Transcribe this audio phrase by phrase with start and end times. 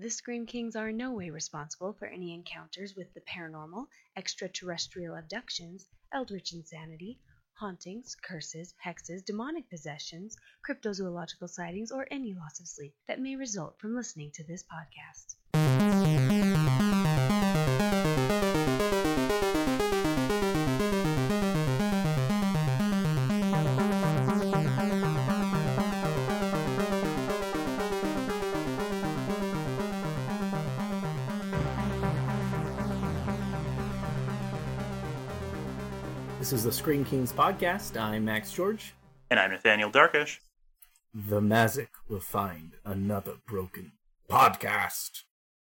[0.00, 5.16] The Scream Kings are in no way responsible for any encounters with the paranormal, extraterrestrial
[5.16, 7.18] abductions, eldritch insanity,
[7.54, 13.80] hauntings, curses, hexes, demonic possessions, cryptozoological sightings, or any loss of sleep that may result
[13.80, 15.34] from listening to this podcast.
[36.48, 38.00] This is the Scream Kings podcast.
[38.00, 38.94] I'm Max George.
[39.30, 40.40] And I'm Nathaniel Darkish.
[41.12, 43.92] The Mazik will find another broken
[44.30, 45.24] podcast.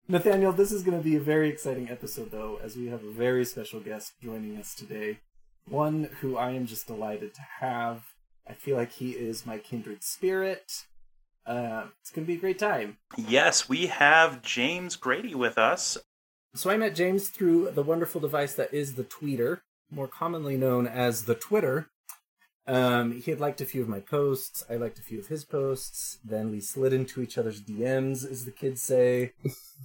[0.09, 3.09] Nathaniel, this is going to be a very exciting episode, though, as we have a
[3.09, 5.19] very special guest joining us today.
[5.65, 8.03] One who I am just delighted to have.
[8.45, 10.83] I feel like he is my kindred spirit.
[11.45, 12.97] Uh, it's going to be a great time.
[13.15, 15.97] Yes, we have James Grady with us.
[16.53, 19.61] So I met James through the wonderful device that is the Tweeter,
[19.95, 21.89] more commonly known as the Twitter.
[22.67, 24.65] Um, he had liked a few of my posts.
[24.69, 26.17] I liked a few of his posts.
[26.23, 29.33] Then we slid into each other's DMs, as the kids say.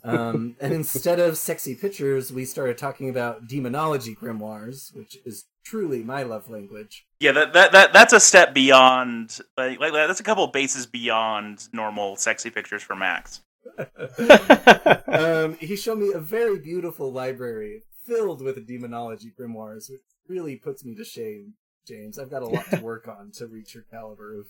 [0.02, 6.02] Um, and instead of sexy pictures, we started talking about demonology grimoires, which is truly
[6.02, 7.06] my love language.
[7.20, 9.38] Yeah, that that, that that's a step beyond.
[9.58, 13.42] Like, like that's a couple of bases beyond normal sexy pictures for Max.
[15.06, 20.84] um, he showed me a very beautiful library filled with demonology grimoires, which really puts
[20.84, 21.54] me to shame,
[21.86, 22.18] James.
[22.18, 24.46] I've got a lot to work on to reach your caliber of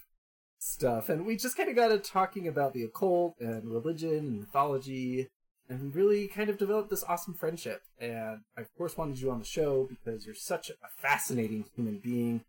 [0.58, 1.08] stuff.
[1.08, 5.28] And we just kind of got to talking about the occult and religion and mythology.
[5.68, 7.82] And really kind of developed this awesome friendship.
[7.96, 12.00] And I, of course, wanted you on the show because you're such a fascinating human
[12.02, 12.40] being.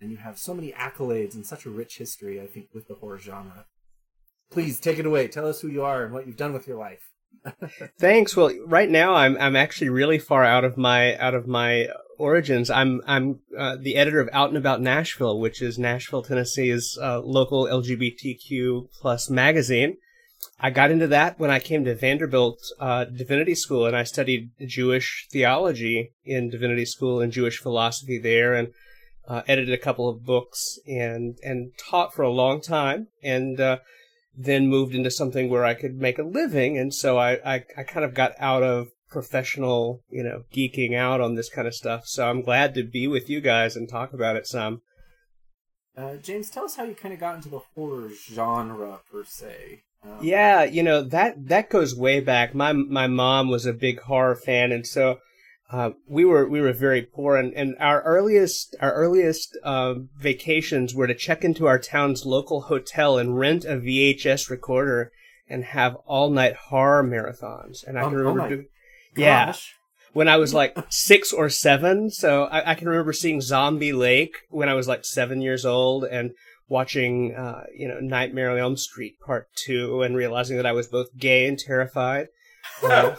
[0.00, 2.94] And you have so many accolades and such a rich history, I think, with the
[2.94, 3.66] horror genre.
[4.52, 5.26] Please take it away.
[5.26, 7.10] Tell us who you are and what you've done with your life.
[7.98, 8.36] Thanks.
[8.36, 12.70] Well, right now I'm I'm actually really far out of my out of my origins.
[12.70, 17.20] I'm I'm uh, the editor of Out and About Nashville, which is Nashville, Tennessee's uh,
[17.20, 19.96] local LGBTQ plus magazine.
[20.60, 24.50] I got into that when I came to Vanderbilt uh, Divinity School, and I studied
[24.66, 28.68] Jewish theology in Divinity School and Jewish philosophy there, and
[29.26, 33.78] uh, edited a couple of books and and taught for a long time, and uh,
[34.38, 36.78] then moved into something where I could make a living.
[36.78, 41.20] And so I, I, I, kind of got out of professional, you know, geeking out
[41.20, 42.06] on this kind of stuff.
[42.06, 44.82] So I'm glad to be with you guys and talk about it some.
[45.96, 49.82] Uh, James, tell us how you kind of got into the horror genre per se.
[50.04, 52.54] Um, yeah, you know that that goes way back.
[52.54, 55.18] My my mom was a big horror fan, and so
[55.70, 60.94] uh, we were we were very poor, and, and our earliest our earliest uh, vacations
[60.94, 65.12] were to check into our town's local hotel and rent a VHS recorder
[65.48, 67.86] and have all night horror marathons.
[67.86, 68.66] And I can oh, remember, oh doing,
[69.16, 69.54] yeah,
[70.14, 72.10] when I was like six or seven.
[72.10, 76.04] So I, I, can remember seeing Zombie Lake when I was like seven years old
[76.04, 76.32] and
[76.66, 80.86] watching uh, you know Nightmare on Elm Street Part Two and realizing that I was
[80.86, 82.28] both gay and terrified.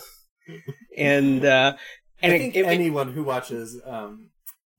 [0.98, 1.76] And uh,
[2.22, 4.30] and I think it, it, anyone who watches um,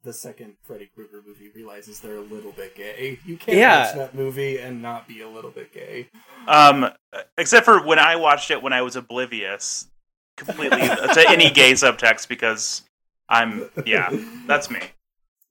[0.03, 3.19] the second Freddy Krueger movie realizes they're a little bit gay.
[3.25, 3.87] You can't yeah.
[3.87, 6.09] watch that movie and not be a little bit gay.
[6.47, 6.91] Um,
[7.37, 9.89] except for when I watched it when I was oblivious
[10.37, 12.83] completely to any gay subtext because
[13.29, 14.11] I'm yeah,
[14.47, 14.81] that's me.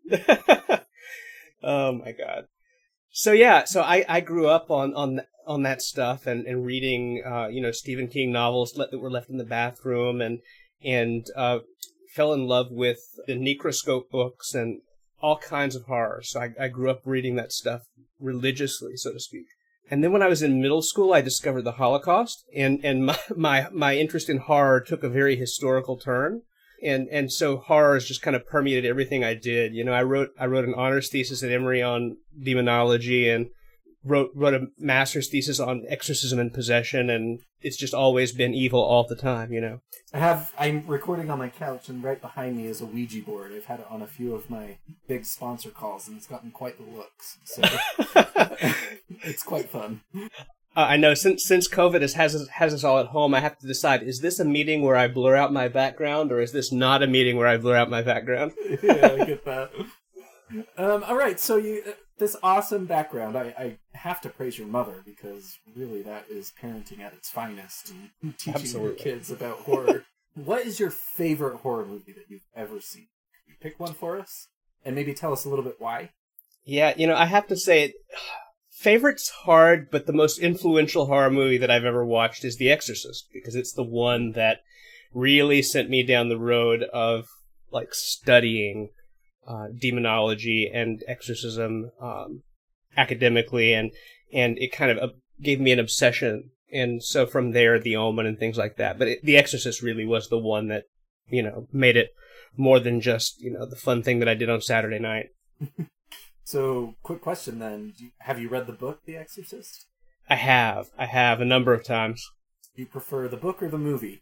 [1.63, 2.47] oh my god.
[3.11, 7.23] So yeah, so I, I grew up on on on that stuff and and reading
[7.25, 10.39] uh, you know Stephen King novels that were left in the bathroom and
[10.83, 11.59] and uh,
[12.13, 14.81] fell in love with the Necroscope books and
[15.21, 16.21] all kinds of horror.
[16.23, 17.81] So I, I grew up reading that stuff
[18.19, 19.45] religiously, so to speak.
[19.91, 23.17] And then when I was in middle school, I discovered the Holocaust, and and my
[23.35, 26.41] my, my interest in horror took a very historical turn.
[26.81, 29.73] And and so horror has just kind of permeated everything I did.
[29.73, 33.47] You know, I wrote I wrote an honors thesis at Emory on demonology, and
[34.09, 38.81] wrote wrote a master's thesis on exorcism and possession, and it's just always been evil
[38.81, 39.81] all the time, you know.
[40.13, 43.51] I have I'm recording on my couch, and right behind me is a Ouija board.
[43.55, 44.77] I've had it on a few of my
[45.07, 47.37] big sponsor calls, and it's gotten quite the looks.
[47.45, 47.61] So
[49.23, 50.01] it's quite fun.
[50.75, 53.57] Uh, I know since since COVID has, has has us all at home, I have
[53.59, 56.71] to decide: is this a meeting where I blur out my background, or is this
[56.71, 58.53] not a meeting where I blur out my background?
[58.83, 59.71] yeah, I get that.
[60.77, 61.83] Um, all right, so you
[62.19, 63.37] this awesome background.
[63.37, 67.91] I, I have to praise your mother because really that is parenting at its finest
[68.21, 68.89] and teaching Absolutely.
[68.89, 70.05] your kids about horror.
[70.35, 73.07] what is your favorite horror movie that you've ever seen?
[73.45, 74.47] Can you pick one for us
[74.85, 76.11] and maybe tell us a little bit why?
[76.63, 77.93] Yeah, you know, I have to say
[78.69, 83.27] favorite's hard, but the most influential horror movie that I've ever watched is The Exorcist
[83.33, 84.59] because it's the one that
[85.13, 87.25] really sent me down the road of
[87.71, 88.89] like studying
[89.47, 92.43] uh, demonology and exorcism um,
[92.95, 93.91] academically, and
[94.33, 96.51] and it kind of gave me an obsession.
[96.71, 98.99] And so from there, The Omen and things like that.
[98.99, 100.83] But it, The Exorcist really was the one that
[101.29, 102.09] you know made it
[102.55, 105.27] more than just you know the fun thing that I did on Saturday night.
[106.43, 109.85] so, quick question then: Have you read the book, The Exorcist?
[110.29, 110.89] I have.
[110.97, 112.23] I have a number of times.
[112.75, 114.21] Do you prefer the book or the movie?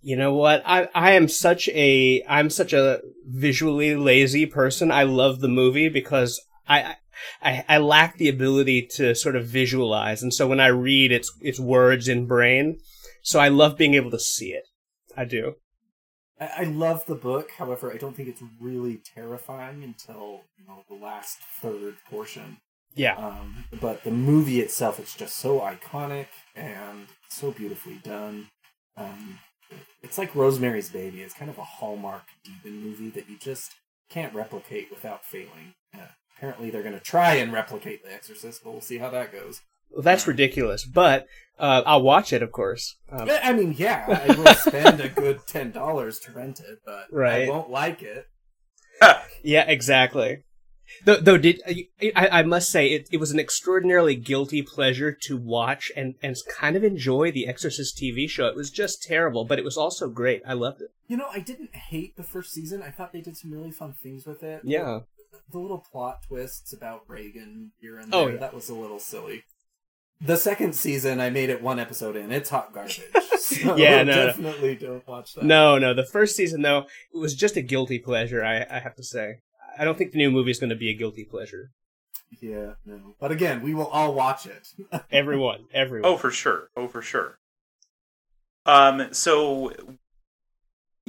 [0.00, 0.62] You know what?
[0.64, 4.92] I I am such a I'm such a visually lazy person.
[4.92, 6.96] I love the movie because I
[7.42, 11.32] I, I lack the ability to sort of visualize, and so when I read, it's
[11.40, 12.78] it's words in brain.
[13.22, 14.64] So I love being able to see it.
[15.16, 15.56] I do.
[16.40, 17.50] I, I love the book.
[17.58, 22.58] However, I don't think it's really terrifying until you know the last third portion.
[22.94, 23.16] Yeah.
[23.16, 28.48] Um, but the movie itself, it's just so iconic and so beautifully done.
[28.96, 29.38] Um,
[30.02, 31.22] it's like Rosemary's Baby.
[31.22, 33.72] It's kind of a hallmark demon movie that you just
[34.08, 35.74] can't replicate without failing.
[35.94, 36.06] Uh,
[36.36, 39.60] apparently, they're going to try and replicate The Exorcist, but we'll see how that goes.
[39.90, 41.26] Well, that's ridiculous, but
[41.58, 42.96] uh, I'll watch it, of course.
[43.10, 47.06] Um, I mean, yeah, I will spend a good ten dollars to rent it, but
[47.10, 47.48] right.
[47.48, 48.26] I won't like it.
[49.42, 50.44] yeah, exactly.
[51.04, 51.60] Though, though did
[52.16, 56.36] I, I must say it, it was an extraordinarily guilty pleasure to watch and, and
[56.58, 58.46] kind of enjoy the Exorcist TV show.
[58.46, 60.42] It was just terrible, but it was also great.
[60.46, 60.88] I loved it.
[61.06, 62.82] You know, I didn't hate the first season.
[62.82, 64.62] I thought they did some really fun things with it.
[64.64, 65.00] Yeah.
[65.32, 68.40] The, the little plot twists about Regan here and oh, there, oh, yeah.
[68.40, 69.44] that was a little silly.
[70.20, 72.32] The second season, I made it one episode in.
[72.32, 73.02] It's hot garbage.
[73.38, 74.88] So yeah, no, definitely no.
[74.88, 75.44] don't watch that.
[75.44, 75.94] No, no.
[75.94, 78.44] The first season, though, it was just a guilty pleasure.
[78.44, 79.38] I, I have to say.
[79.78, 81.70] I don't think the new movie is going to be a guilty pleasure.
[82.40, 83.14] Yeah, no.
[83.20, 84.68] But again, we will all watch it.
[85.10, 86.10] everyone, everyone.
[86.10, 86.68] Oh, for sure.
[86.76, 87.38] Oh, for sure.
[88.66, 89.72] Um, so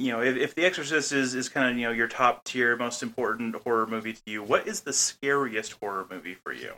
[0.00, 2.74] you know, if, if The Exorcist is, is kind of, you know, your top tier,
[2.74, 6.72] most important horror movie to you, what is the scariest horror movie for you?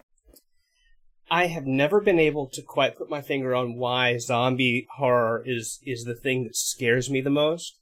[1.30, 5.78] I have never been able to quite put my finger on why zombie horror is
[5.86, 7.78] is the thing that scares me the most.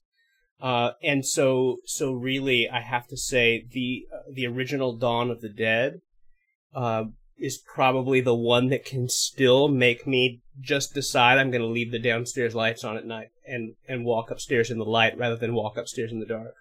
[0.61, 5.41] Uh, and so, so really, I have to say the uh, the original Dawn of
[5.41, 6.01] the Dead
[6.75, 7.05] uh,
[7.39, 11.91] is probably the one that can still make me just decide I'm going to leave
[11.91, 15.55] the downstairs lights on at night and and walk upstairs in the light rather than
[15.55, 16.55] walk upstairs in the dark.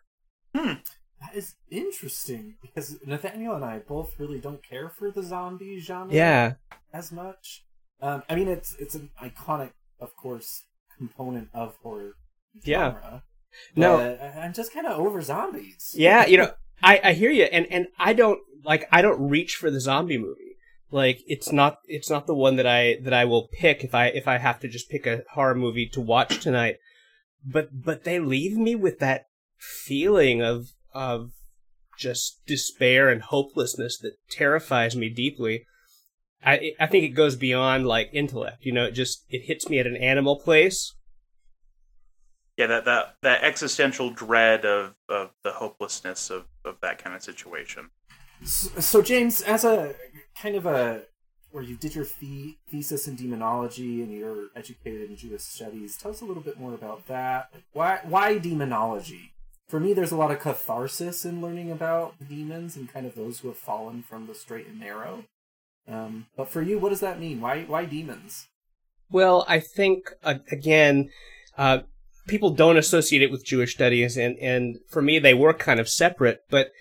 [0.56, 0.74] Hmm.
[1.20, 6.14] That is interesting because Nathaniel and I both really don't care for the zombie genre.
[6.14, 6.54] Yeah.
[6.94, 7.66] As much.
[8.02, 10.64] Um, I mean, it's it's an iconic, of course,
[10.98, 12.14] component of horror
[12.66, 13.02] genre.
[13.04, 13.20] Yeah.
[13.76, 15.94] No, uh, I'm just kind of over zombies.
[15.96, 16.52] Yeah, you know,
[16.84, 20.18] I I hear you, and and I don't like I don't reach for the zombie
[20.18, 20.58] movie.
[20.92, 24.08] Like it's not it's not the one that I that I will pick if I
[24.08, 26.78] if I have to just pick a horror movie to watch tonight.
[27.46, 29.26] But but they leave me with that
[29.58, 31.32] feeling of of
[31.98, 35.66] just despair and hopelessness that terrifies me deeply.
[36.44, 38.66] I I think it goes beyond like intellect.
[38.66, 40.96] You know, it just it hits me at an animal place
[42.60, 47.24] yeah, that that that existential dread of of the hopelessness of of that kind of
[47.24, 47.90] situation.
[48.44, 49.96] So, so James, as a
[50.38, 51.04] kind of a
[51.52, 56.12] where you did your the- thesis in demonology and you're educated in Jewish studies, tell
[56.12, 57.50] us a little bit more about that.
[57.72, 59.32] Why why demonology?
[59.70, 63.40] For me, there's a lot of catharsis in learning about demons and kind of those
[63.40, 65.24] who have fallen from the straight and narrow.
[65.88, 67.40] Um, but for you, what does that mean?
[67.40, 68.48] Why why demons?
[69.10, 71.10] Well, I think uh, again,
[71.58, 71.80] uh,
[72.30, 75.90] people don't associate it with Jewish studies, and and for me they were kind of
[75.90, 76.44] separate.
[76.50, 76.72] But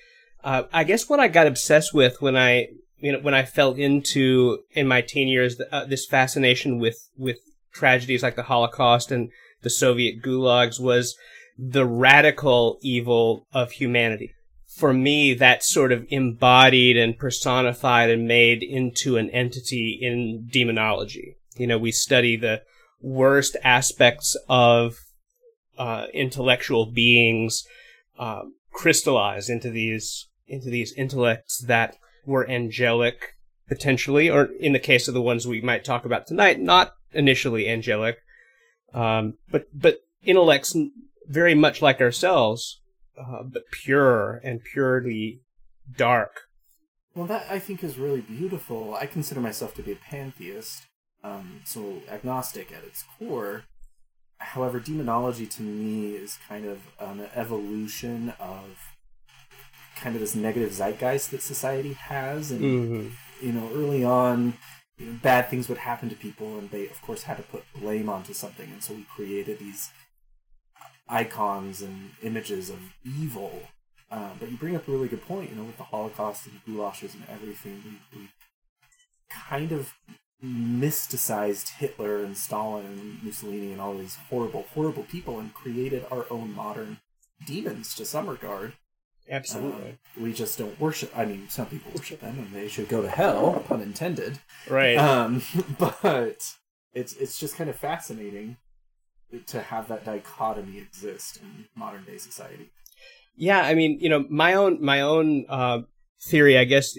[0.44, 3.72] uh, I guess what I got obsessed with when I you know when I fell
[3.72, 7.38] into in my teen years uh, this fascination with with
[7.72, 9.30] tragedies like the Holocaust and
[9.62, 11.16] the Soviet gulags was
[11.58, 14.34] the radical evil of humanity.
[14.66, 21.36] For me, that sort of embodied and personified and made into an entity in demonology.
[21.56, 22.62] You know, we study the
[23.00, 24.98] worst aspects of
[25.78, 27.64] uh, intellectual beings
[28.18, 28.42] uh,
[28.72, 33.34] crystallize into these into these intellects that were angelic
[33.68, 37.68] potentially, or in the case of the ones we might talk about tonight, not initially
[37.68, 38.18] angelic,
[38.94, 40.76] um, but but intellects
[41.26, 42.80] very much like ourselves,
[43.18, 45.40] uh, but pure and purely
[45.96, 46.42] dark.
[47.14, 48.94] Well, that I think is really beautiful.
[48.94, 50.82] I consider myself to be a pantheist,
[51.22, 53.64] um, so agnostic at its core.
[54.38, 58.94] However, demonology to me is kind of an evolution of
[59.96, 63.46] kind of this negative zeitgeist that society has, and mm-hmm.
[63.46, 64.54] you know, early on,
[64.96, 67.64] you know, bad things would happen to people, and they, of course, had to put
[67.74, 69.90] blame onto something, and so we created these
[71.08, 73.62] icons and images of evil.
[74.10, 76.54] Uh, but you bring up a really good point, you know, with the Holocaust and
[76.54, 77.82] the goulashes and everything.
[77.84, 78.28] We, we
[79.28, 79.92] kind of
[80.42, 86.26] mysticized Hitler and Stalin and Mussolini and all these horrible, horrible people and created our
[86.30, 86.98] own modern
[87.44, 88.74] demons to some regard.
[89.30, 89.90] Absolutely.
[89.90, 91.12] Uh, we just don't worship.
[91.16, 94.38] I mean, some people worship them, and they should go to hell, pun intended.
[94.68, 94.96] Right.
[94.96, 95.42] Um,
[95.78, 96.54] but
[96.94, 98.56] it's it's just kind of fascinating
[99.46, 102.70] to have that dichotomy exist in modern day society.
[103.36, 105.82] Yeah, I mean, you know, my own my own uh,
[106.20, 106.98] theory, I guess,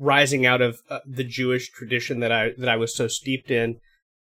[0.00, 3.78] rising out of uh, the Jewish tradition that I that I was so steeped in,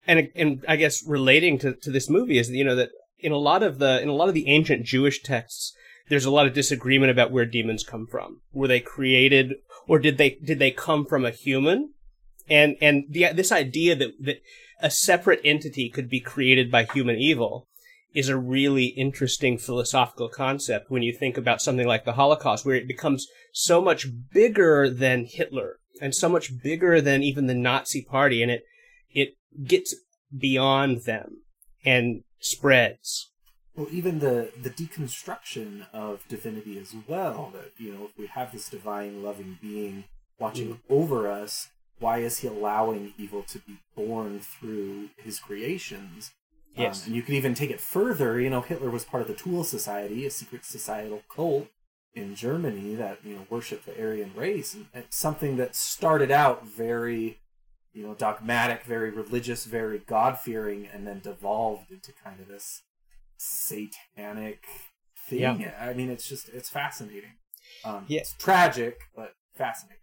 [0.06, 3.36] and and I guess relating to to this movie is you know that in a
[3.36, 5.74] lot of the in a lot of the ancient Jewish texts
[6.08, 8.40] there's a lot of disagreement about where demons come from.
[8.52, 9.54] Were they created
[9.88, 11.94] or did they did they come from a human?
[12.48, 14.36] And and the this idea that that
[14.80, 17.68] a separate entity could be created by human evil
[18.14, 22.76] is a really interesting philosophical concept when you think about something like the Holocaust, where
[22.76, 28.02] it becomes so much bigger than Hitler and so much bigger than even the Nazi
[28.02, 28.62] party, and it
[29.10, 29.94] it gets
[30.36, 31.42] beyond them
[31.84, 33.30] and spreads
[33.74, 38.52] well even the the deconstruction of divinity as well that you know if we have
[38.52, 40.04] this divine loving being
[40.38, 40.78] watching mm.
[40.88, 41.68] over us
[41.98, 46.32] why is he allowing evil to be born through his creations
[46.76, 49.28] yes um, and you could even take it further you know hitler was part of
[49.28, 51.68] the Thule Society a secret societal cult
[52.14, 56.66] in germany that you know worshiped the aryan race and it's something that started out
[56.66, 57.38] very
[57.92, 62.82] you know dogmatic very religious very god-fearing and then devolved into kind of this
[63.36, 64.64] satanic
[65.28, 65.60] thing.
[65.60, 65.72] Yeah.
[65.80, 67.34] I mean, it's just it's fascinating.
[67.84, 68.20] Um, yeah.
[68.20, 69.98] It's tragic, but fascinating.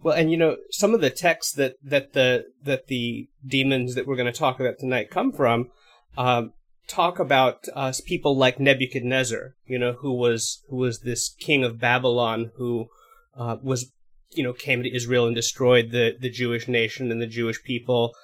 [0.00, 4.06] Well, and you know, some of the texts that that the that the demons that
[4.06, 5.70] we're going to talk about tonight come from
[6.18, 6.52] um,
[6.88, 11.80] talk about uh, people like Nebuchadnezzar, you know, who was who was this king of
[11.80, 12.88] Babylon who
[13.36, 13.92] uh, was
[14.30, 18.14] you know came to Israel and destroyed the the Jewish nation and the Jewish people,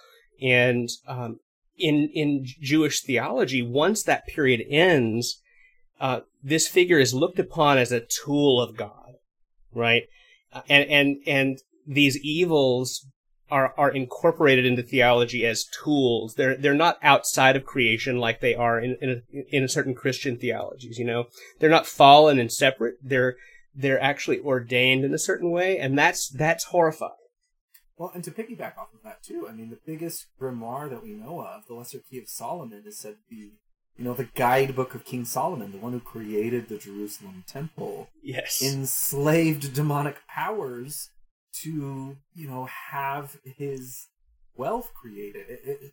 [0.43, 1.39] and um,
[1.79, 5.41] in in Jewish theology, once that period ends,
[6.01, 9.15] uh, this figure is looked upon as a tool of God,
[9.73, 10.03] right?
[10.53, 13.07] Uh, and and and these evils
[13.55, 16.35] are are incorporated into theology as tools.
[16.35, 19.95] They're they're not outside of creation like they are in in, a, in a certain
[19.95, 20.99] Christian theologies.
[20.99, 21.27] You know,
[21.61, 22.97] they're not fallen and separate.
[23.01, 23.37] They're
[23.73, 27.13] they're actually ordained in a certain way, and that's that's horrifying.
[27.97, 31.13] Well, and to piggyback off of that too, I mean, the biggest grimoire that we
[31.13, 33.53] know of, the Lesser Key of Solomon, is said to be,
[33.97, 38.09] you know, the guidebook of King Solomon, the one who created the Jerusalem temple.
[38.21, 38.61] Yes.
[38.61, 41.11] Enslaved demonic powers
[41.63, 44.09] to, you know, have his
[44.57, 45.49] wealth created.
[45.49, 45.93] It, it,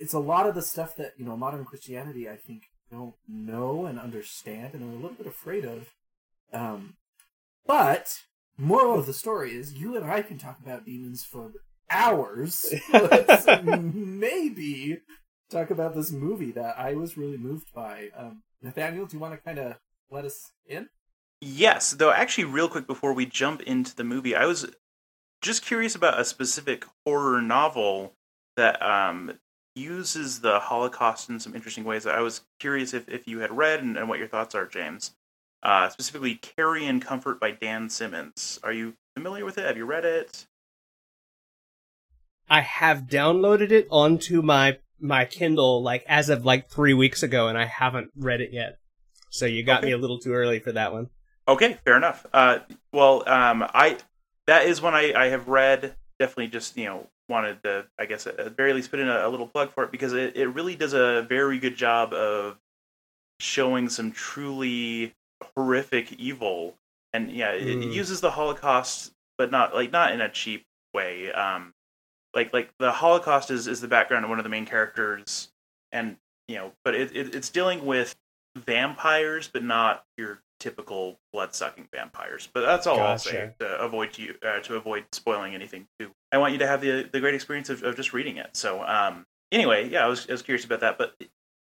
[0.00, 3.86] it's a lot of the stuff that, you know, modern Christianity, I think, don't know
[3.86, 5.88] and understand and are a little bit afraid of.
[6.52, 6.94] Um,
[7.66, 8.08] but
[8.56, 11.52] Moral of the story is you and I can talk about demons for
[11.90, 12.72] hours.
[12.92, 14.98] Let's maybe
[15.50, 18.10] talk about this movie that I was really moved by.
[18.16, 19.76] Um, Nathaniel, do you want to kind of
[20.10, 20.88] let us in?
[21.40, 24.66] Yes, though actually real quick before we jump into the movie, I was
[25.42, 28.14] just curious about a specific horror novel
[28.56, 29.38] that um,
[29.74, 32.06] uses the Holocaust in some interesting ways.
[32.06, 35.12] I was curious if, if you had read and, and what your thoughts are, James
[35.64, 38.60] uh, specifically Carrion Comfort by Dan Simmons.
[38.62, 39.66] Are you familiar with it?
[39.66, 40.46] Have you read it?
[42.48, 47.48] I have downloaded it onto my my Kindle like as of like three weeks ago,
[47.48, 48.78] and I haven't read it yet.
[49.30, 49.88] So you got okay.
[49.88, 51.08] me a little too early for that one.
[51.46, 52.26] Okay, fair enough.
[52.32, 52.60] Uh,
[52.92, 53.98] well, um, I
[54.46, 55.94] that is one I, I have read.
[56.18, 59.26] Definitely, just you know, wanted to I guess at the very least put in a,
[59.26, 62.58] a little plug for it because it, it really does a very good job of
[63.40, 65.14] showing some truly
[65.54, 66.74] horrific evil,
[67.12, 67.84] and yeah, it, mm.
[67.84, 71.30] it, uses the Holocaust, but not like not in a cheap way.
[71.32, 71.74] Um,
[72.34, 75.50] like like the Holocaust is is the background of one of the main characters,
[75.92, 76.16] and
[76.48, 78.14] you know, but it, it it's dealing with
[78.56, 82.48] vampires, but not your typical blood sucking vampires.
[82.52, 83.10] But that's all gotcha.
[83.10, 86.10] I'll say to avoid you uh, to avoid spoiling anything too.
[86.32, 88.50] I want you to have the the great experience of, of just reading it.
[88.56, 90.98] So um, anyway, yeah, I was I was curious about that.
[90.98, 91.14] But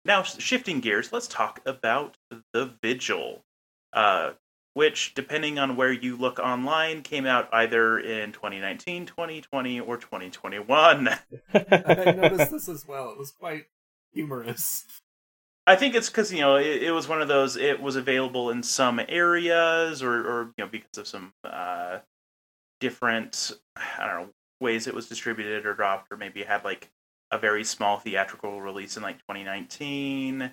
[0.04, 2.16] now shifting gears, let's talk about
[2.52, 3.44] the Vigil
[3.92, 4.32] uh,
[4.74, 11.08] which, depending on where you look online, came out either in 2019, 2020, or 2021.
[11.54, 13.10] I noticed this as well.
[13.10, 13.66] It was quite
[14.12, 14.84] humorous.
[15.70, 17.56] I think it's because you know it, it, was one of those.
[17.56, 21.98] It was available in some areas, or, or you know because of some uh,
[22.80, 24.28] different I don't know
[24.60, 26.90] ways it was distributed or dropped, or maybe had like
[27.30, 30.52] a very small theatrical release in like 2019.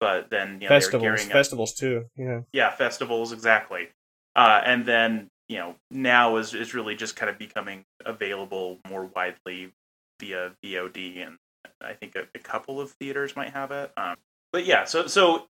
[0.00, 2.04] But then you know, festivals, they were gearing up festivals too.
[2.14, 3.88] Yeah, yeah, festivals exactly.
[4.34, 9.06] Uh, and then you know now is is really just kind of becoming available more
[9.06, 9.72] widely
[10.20, 11.38] via VOD, and
[11.80, 13.92] I think a, a couple of theaters might have it.
[13.96, 14.16] Um,
[14.52, 15.46] but yeah, so so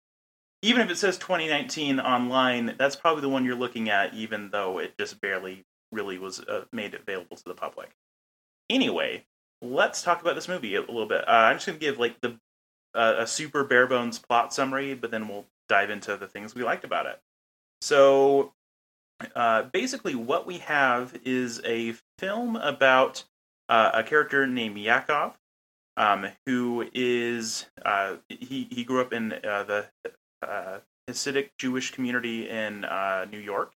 [0.61, 4.79] even if it says 2019 online, that's probably the one you're looking at, even though
[4.79, 7.91] it just barely really was uh, made available to the public.
[8.69, 9.25] Anyway,
[9.61, 11.27] let's talk about this movie a little bit.
[11.27, 12.39] Uh, I'm just going to give like the
[12.95, 16.63] uh, a super bare bones plot summary, but then we'll dive into the things we
[16.63, 17.19] liked about it.
[17.81, 18.53] So,
[19.35, 23.23] uh, basically, what we have is a film about
[23.69, 25.33] uh, a character named Yakov,
[25.97, 29.85] um, who is uh, he he grew up in uh, the
[30.41, 32.81] uh, Hasidic Jewish community in
[33.31, 33.73] New York,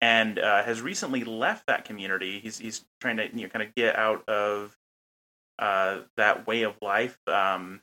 [0.00, 2.40] and has recently left that community.
[2.40, 4.76] He's he's trying to you know kind of get out of
[5.58, 7.18] that way of life.
[7.26, 7.80] Um,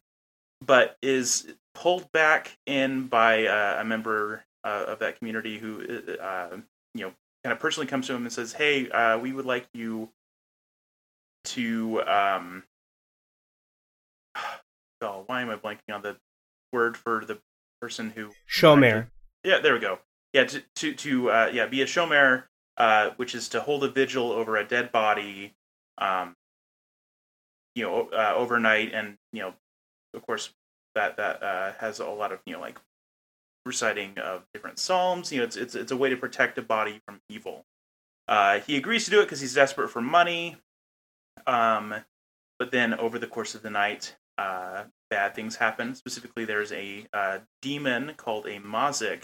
[0.65, 6.23] but is pulled back in by uh, a member uh, of that community who, uh,
[6.23, 6.57] uh,
[6.93, 7.13] you know,
[7.43, 10.09] kind of personally comes to him and says, "Hey, uh, we would like you
[11.45, 12.63] to." Um,
[15.01, 16.17] oh, why am I blanking on the
[16.71, 17.39] word for the
[17.81, 18.31] person who?
[18.49, 19.07] Shomer.
[19.43, 19.99] Yeah, there we go.
[20.33, 22.43] Yeah, to to, to uh, yeah, be a shomer,
[22.77, 25.53] uh, which is to hold a vigil over a dead body,
[25.97, 26.35] um,
[27.75, 29.53] you know, uh, overnight, and you know,
[30.13, 30.53] of course,
[30.95, 32.79] that that uh, has a lot of you know like
[33.65, 35.31] reciting of different psalms.
[35.31, 37.65] You know, it's it's it's a way to protect a body from evil.
[38.27, 40.57] Uh, he agrees to do it because he's desperate for money.
[41.47, 41.95] Um,
[42.59, 45.95] but then over the course of the night, uh, bad things happen.
[45.95, 49.23] Specifically, there's a uh, demon called a Mazik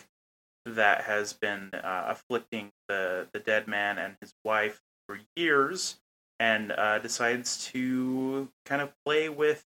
[0.65, 5.99] that has been uh, afflicting the the dead man and his wife for years,
[6.39, 9.63] and uh, decides to kind of play with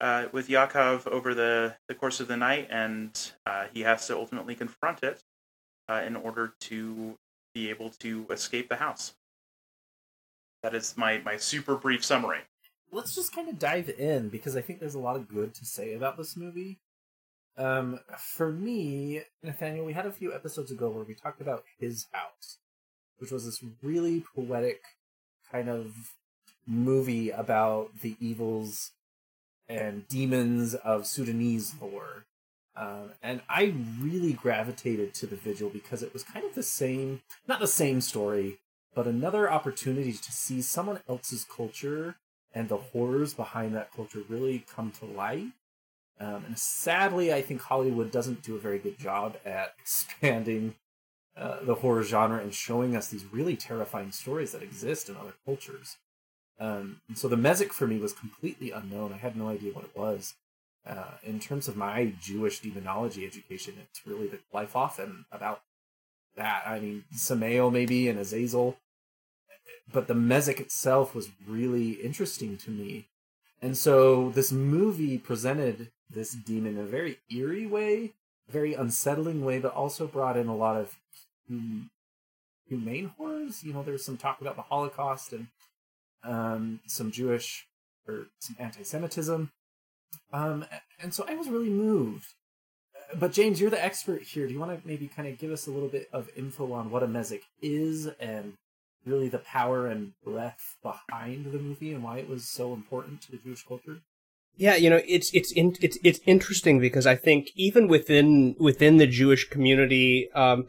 [0.00, 4.16] uh, with Yakov over the, the course of the night, and uh, he has to
[4.16, 5.20] ultimately confront it
[5.88, 7.16] uh, in order to
[7.54, 9.14] be able to escape the house.
[10.62, 12.40] That is my, my super brief summary.
[12.92, 15.64] Let's just kind of dive in because I think there's a lot of good to
[15.64, 16.80] say about this movie.
[17.56, 22.06] Um, for me, Nathaniel, we had a few episodes ago where we talked about His
[22.12, 22.58] House,
[23.18, 24.82] which was this really poetic
[25.50, 26.14] kind of
[26.66, 28.92] movie about the evils
[29.68, 32.24] and demons of Sudanese lore.
[32.76, 37.20] Um, and I really gravitated to the Vigil because it was kind of the same,
[37.46, 38.58] not the same story,
[38.94, 42.16] but another opportunity to see someone else's culture
[42.54, 45.52] and the horrors behind that culture really come to light.
[46.18, 50.74] Um, and sadly, I think Hollywood doesn't do a very good job at expanding
[51.36, 55.34] uh, the horror genre and showing us these really terrifying stories that exist in other
[55.44, 55.96] cultures.
[56.58, 59.14] Um, and so the Mazik for me was completely unknown.
[59.14, 60.34] I had no idea what it was.
[60.86, 65.62] Uh, in terms of my Jewish demonology education, it's really the life often about
[66.36, 66.62] that.
[66.66, 68.76] I mean, Samael maybe and Azazel,
[69.92, 73.06] but the Mazik itself was really interesting to me.
[73.62, 78.12] And so this movie presented this demon in a very eerie way,
[78.48, 80.96] very unsettling way, but also brought in a lot of
[81.48, 81.90] hum-
[82.66, 83.62] humane horrors.
[83.62, 85.48] You know, there's some talk about the Holocaust and
[86.24, 87.66] um, some Jewish
[88.08, 89.50] or some anti-Semitism,
[90.32, 90.64] um,
[91.00, 92.34] and so I was really moved.
[93.18, 94.46] But James, you're the expert here.
[94.46, 96.90] Do you want to maybe kind of give us a little bit of info on
[96.90, 98.54] what a mazik is and
[99.06, 103.30] really the power and breadth behind the movie and why it was so important to
[103.30, 104.00] the Jewish culture?
[104.56, 108.98] Yeah, you know, it's it's in, it's it's interesting because I think even within within
[108.98, 110.66] the Jewish community, um,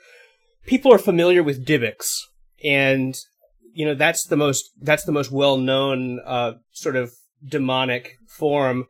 [0.66, 2.30] people are familiar with Dybbuk's,
[2.64, 3.18] and
[3.74, 7.12] you know that's the most that's the most well known uh, sort of
[7.46, 8.86] demonic form.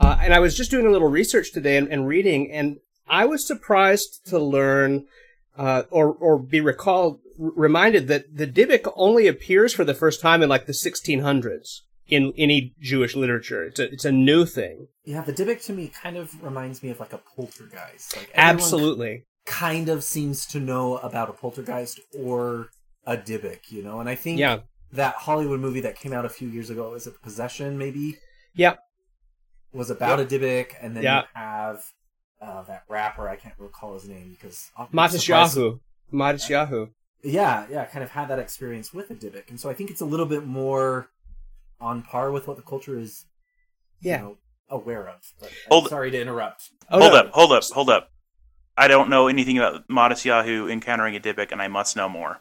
[0.00, 3.26] Uh, and I was just doing a little research today and, and reading, and I
[3.26, 5.06] was surprised to learn
[5.56, 10.42] uh, or or be recalled reminded that the Dybbuk only appears for the first time
[10.42, 13.64] in like the 1600s in any Jewish literature.
[13.64, 14.88] It's a it's a new thing.
[15.04, 18.16] Yeah, the Dybbuk to me kind of reminds me of like a poltergeist.
[18.16, 19.24] Like Absolutely.
[19.46, 22.68] Kind of seems to know about a poltergeist or
[23.06, 24.00] a Dybbuk, you know.
[24.00, 24.60] And I think yeah.
[24.92, 28.18] that Hollywood movie that came out a few years ago was it Possession, maybe?
[28.54, 28.76] Yeah,
[29.72, 30.30] was about yep.
[30.30, 31.20] a Dybbuk, and then yeah.
[31.20, 31.84] you have
[32.42, 35.80] uh, that rapper I can't recall his name because Matisyahu.
[36.12, 36.90] Matisyahu.
[37.22, 40.00] Yeah, yeah, kind of had that experience with a Dybbuk, and so I think it's
[40.00, 41.10] a little bit more
[41.80, 43.26] on par with what the culture is,
[44.00, 44.36] yeah, you know,
[44.70, 45.20] aware of.
[45.38, 46.70] But hold sorry to interrupt.
[46.90, 47.18] Oh, hold no.
[47.18, 48.10] up, hold up, hold up.
[48.76, 52.40] I don't know anything about Matisyahu encountering a Dybbuk, and I must know more.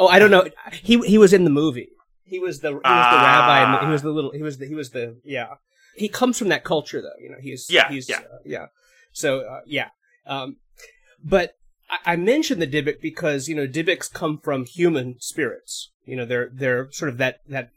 [0.00, 0.46] Oh, I don't know.
[0.72, 1.90] He he was in the movie.
[2.24, 3.62] He was the he was the rabbi.
[3.62, 3.90] And he Ah.
[3.90, 4.30] was the little.
[4.32, 5.54] He was the he was the yeah.
[5.94, 7.22] He comes from that culture though.
[7.22, 8.18] You know, he's Yeah, he's yeah.
[8.18, 8.66] uh, yeah.
[9.12, 9.88] So uh, yeah.
[10.26, 10.56] Um,
[11.22, 11.56] but
[11.88, 15.90] I, I mentioned the Dybbuk because you know Dybbuks come from human spirits.
[16.04, 17.70] You know, they're they're sort of that that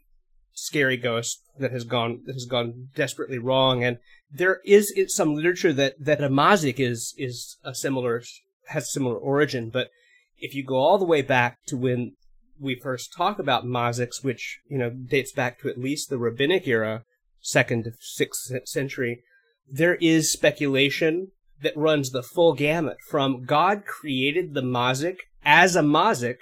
[0.52, 3.84] scary ghost that has gone that has gone desperately wrong.
[3.84, 3.98] And
[4.30, 8.22] there is some literature that that a mazik is is a similar
[8.68, 9.90] has similar origin, but
[10.38, 12.12] if you go all the way back to when
[12.58, 16.66] we first talk about maziks, which you know dates back to at least the rabbinic
[16.66, 17.04] era,
[17.40, 19.22] second to sixth century,
[19.68, 25.82] there is speculation that runs the full gamut from God created the mazik as a
[25.82, 26.36] mazik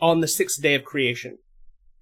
[0.00, 1.38] on the sixth day of creation.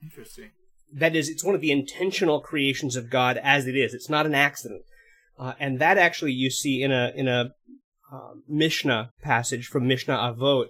[0.03, 0.51] Interesting.
[0.93, 3.95] That is, it's one of the intentional creations of God as it is.
[3.95, 4.83] It's not an accident,
[5.39, 7.51] uh, and that actually you see in a in a
[8.13, 10.67] uh, Mishnah passage from Mishnah Avot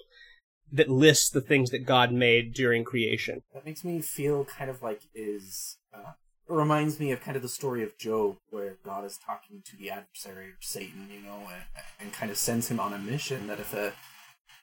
[0.72, 3.40] that lists the things that God made during creation.
[3.54, 6.12] That makes me feel kind of like is uh,
[6.50, 9.90] reminds me of kind of the story of Job, where God is talking to the
[9.90, 13.60] adversary or Satan, you know, and, and kind of sends him on a mission that
[13.60, 13.92] if a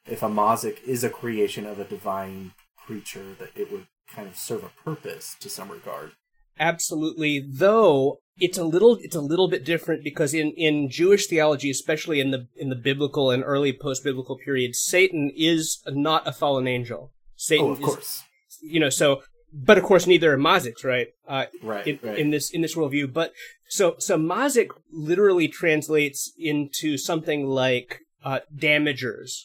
[0.06, 4.38] if a mazik is a creation of a divine creature, that it would kind of
[4.38, 6.12] serve a purpose to some regard.
[6.60, 11.70] Absolutely, though it's a little it's a little bit different because in in Jewish theology,
[11.70, 16.32] especially in the in the biblical and early post biblical period, Satan is not a
[16.32, 17.12] fallen angel.
[17.12, 18.24] Oh, Satan oh, of is course,
[18.62, 19.22] you know so
[19.54, 21.08] but of course neither are maziks right?
[21.28, 22.18] Uh right, in, right.
[22.18, 23.12] in this in this worldview.
[23.12, 23.34] But
[23.70, 29.44] so so mazik literally translates into something like uh damagers.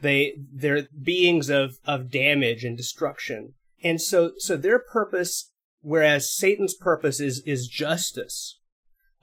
[0.00, 3.54] They they're beings of of damage and destruction.
[3.82, 8.58] And so so their purpose whereas satan's purpose is is justice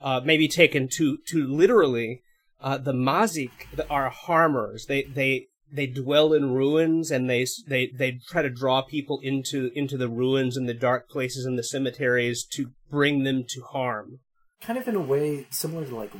[0.00, 2.22] uh maybe taken too too literally
[2.60, 3.50] uh the mazik
[3.88, 4.86] are harmers.
[4.86, 9.70] They they they dwell in ruins and they they they try to draw people into
[9.74, 14.20] into the ruins and the dark places and the cemeteries to bring them to harm.
[14.62, 16.12] kind of in a way similar to like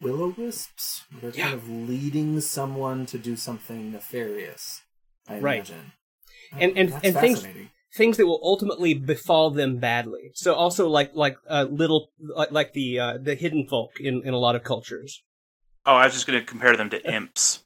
[0.00, 1.04] will o wisps.
[1.20, 1.42] They're Yeah.
[1.50, 4.82] kind of leading someone to do something nefarious.
[5.28, 5.56] I Right.
[5.56, 5.92] imagine.
[6.52, 7.46] And- and- That's and things-
[7.92, 10.30] Things that will ultimately befall them badly.
[10.34, 14.32] So also like like uh, little like, like the uh, the hidden folk in in
[14.32, 15.24] a lot of cultures.
[15.84, 17.64] Oh, I was just going to compare them to imps.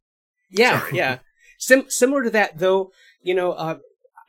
[0.50, 0.96] Yeah, Sorry.
[0.96, 1.18] yeah.
[1.64, 2.90] Sim- similar to that, though,
[3.22, 3.78] you know, uh,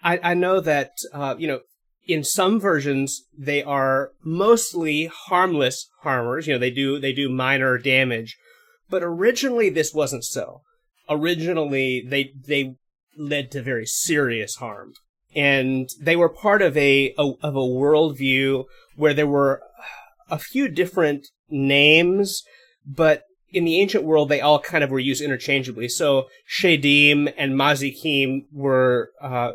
[0.03, 1.59] I, I know that, uh, you know,
[2.07, 6.47] in some versions, they are mostly harmless harmers.
[6.47, 8.37] You know, they do, they do minor damage.
[8.89, 10.61] But originally, this wasn't so.
[11.09, 12.75] Originally, they, they
[13.17, 14.93] led to very serious harm.
[15.35, 19.61] And they were part of a, a of a worldview where there were
[20.29, 22.43] a few different names,
[22.85, 23.23] but
[23.55, 25.87] in the ancient world, they all kind of were used interchangeably.
[25.87, 29.53] So Shadim and Mazikim were uh,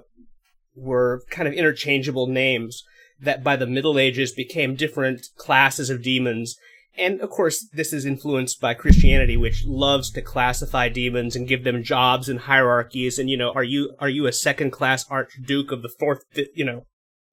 [0.74, 2.82] were kind of interchangeable names
[3.20, 6.56] that by the Middle Ages became different classes of demons.
[6.96, 11.64] And of course, this is influenced by Christianity, which loves to classify demons and give
[11.64, 13.18] them jobs and hierarchies.
[13.18, 16.24] And you know, are you are you a second class archduke of the fourth?
[16.54, 16.86] You know,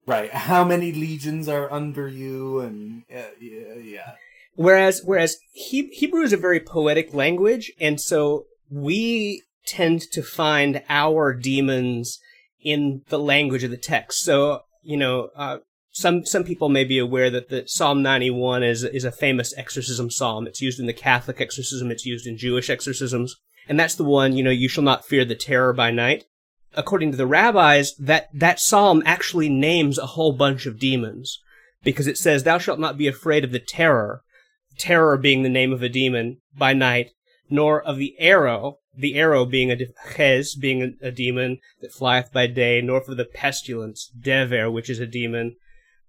[0.08, 0.30] Right.
[0.30, 2.60] How many legions are under you?
[2.60, 4.12] And uh, yeah, yeah.
[4.58, 10.82] Whereas, whereas he- Hebrew is a very poetic language, and so we tend to find
[10.88, 12.18] our demons
[12.60, 14.18] in the language of the text.
[14.18, 15.58] So, you know, uh,
[15.92, 20.10] some some people may be aware that the Psalm 91 is is a famous exorcism
[20.10, 20.48] psalm.
[20.48, 21.92] It's used in the Catholic exorcism.
[21.92, 23.36] It's used in Jewish exorcisms,
[23.68, 24.36] and that's the one.
[24.36, 26.24] You know, you shall not fear the terror by night.
[26.74, 31.40] According to the rabbis, that that psalm actually names a whole bunch of demons
[31.84, 34.22] because it says, "Thou shalt not be afraid of the terror."
[34.78, 37.10] Terror being the name of a demon by night,
[37.50, 39.76] nor of the arrow, the arrow being a
[40.14, 44.90] ches, being a, a demon that flieth by day, nor for the pestilence, dever, which
[44.90, 45.56] is a demon,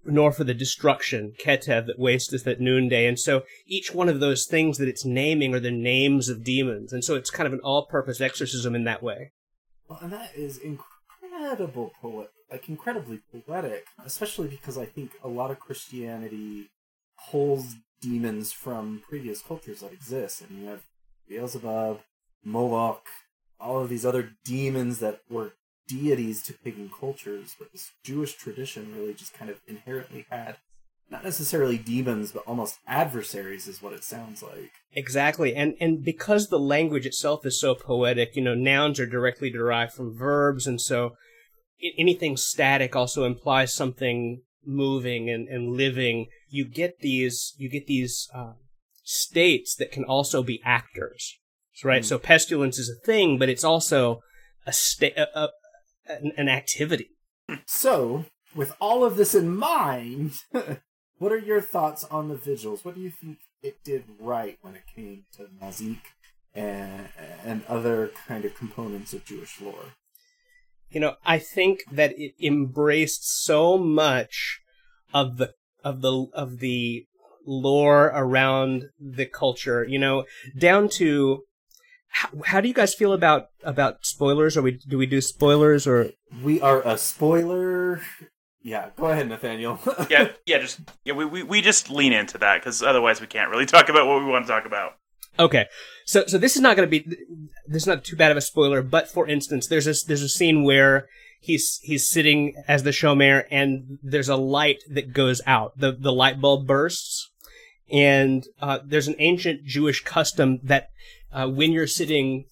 [0.06, 3.06] nor for the destruction, ketev, that wasteth at noonday.
[3.06, 6.94] And so each one of those things that it's naming are the names of demons.
[6.94, 9.32] And so it's kind of an all-purpose exorcism in that way.
[9.88, 15.52] Well, and that is incredible poet, like incredibly poetic, especially because I think a lot
[15.52, 16.70] of Christianity
[17.30, 20.84] pulls demons from previous cultures that exist, and you have
[21.28, 22.00] Beelzebub,
[22.44, 23.06] Moloch,
[23.60, 25.54] all of these other demons that were
[25.88, 30.58] deities to pagan cultures, but this Jewish tradition really just kind of inherently had
[31.12, 34.72] not necessarily demons, but almost adversaries, is what it sounds like.
[34.94, 35.56] Exactly.
[35.56, 39.94] And and because the language itself is so poetic, you know, nouns are directly derived
[39.94, 41.16] from verbs and so
[41.98, 46.28] anything static also implies something moving and, and living.
[46.50, 48.54] You get these you get these uh,
[49.04, 51.38] states that can also be actors.
[51.84, 52.02] Right?
[52.02, 52.06] Mm.
[52.06, 54.22] So pestilence is a thing, but it's also
[54.66, 55.50] a state a, a,
[56.08, 57.12] an, an activity.
[57.66, 60.34] So, with all of this in mind,
[61.18, 62.84] what are your thoughts on the vigils?
[62.84, 66.02] What do you think it did right when it came to Mazik
[66.54, 67.10] and,
[67.44, 69.94] and other kind of components of Jewish lore?
[70.90, 74.62] You know, I think that it embraced so much
[75.14, 77.06] of the of the of the
[77.46, 79.86] lore around the culture.
[79.88, 80.26] You know,
[80.58, 81.44] down to
[82.10, 84.58] how, how do you guys feel about about spoilers?
[84.58, 86.12] Or we do we do spoilers or
[86.44, 88.02] We are a spoiler.
[88.62, 89.80] Yeah, go ahead, Nathaniel.
[90.10, 93.50] yeah, yeah, just yeah, we, we, we just lean into that because otherwise we can't
[93.50, 94.94] really talk about what we want to talk about.
[95.38, 95.68] Okay,
[96.06, 97.08] so so this is not going to be
[97.68, 100.30] this is not too bad of a spoiler, but for instance, there's a there's a
[100.30, 101.08] scene where
[101.40, 105.78] he's he's sitting as the shomer, and there's a light that goes out.
[105.78, 107.30] the The light bulb bursts,
[107.92, 110.90] and uh, there's an ancient Jewish custom that
[111.32, 112.46] uh, when you're sitting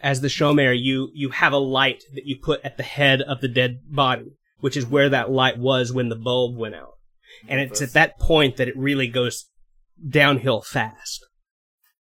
[0.00, 3.40] as the shomer, you you have a light that you put at the head of
[3.40, 6.94] the dead body, which is where that light was when the bulb went out,
[7.48, 9.46] and it's at that point that it really goes
[10.08, 11.24] downhill fast.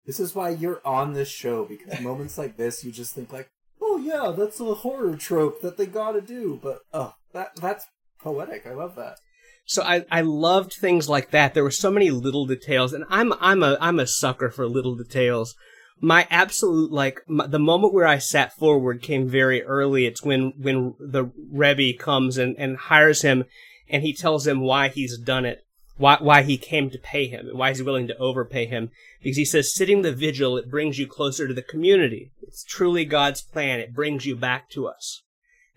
[0.06, 3.50] This is why you're on this show because moments like this, you just think like,
[3.94, 7.86] "Oh yeah, that's a horror trope that they got to do." But oh, that that's
[8.20, 8.66] poetic.
[8.66, 9.18] I love that.
[9.66, 11.54] So I, I loved things like that.
[11.54, 14.96] There were so many little details, and I'm I'm a I'm a sucker for little
[14.96, 15.56] details.
[16.02, 20.06] My absolute like my, the moment where I sat forward came very early.
[20.06, 23.46] It's when when the Rebbe comes and, and hires him,
[23.88, 25.62] and he tells him why he's done it,
[25.98, 28.90] why why he came to pay him, and why he's willing to overpay him.
[29.22, 32.32] Because he says, sitting the vigil, it brings you closer to the community.
[32.42, 33.80] It's truly God's plan.
[33.80, 35.22] It brings you back to us.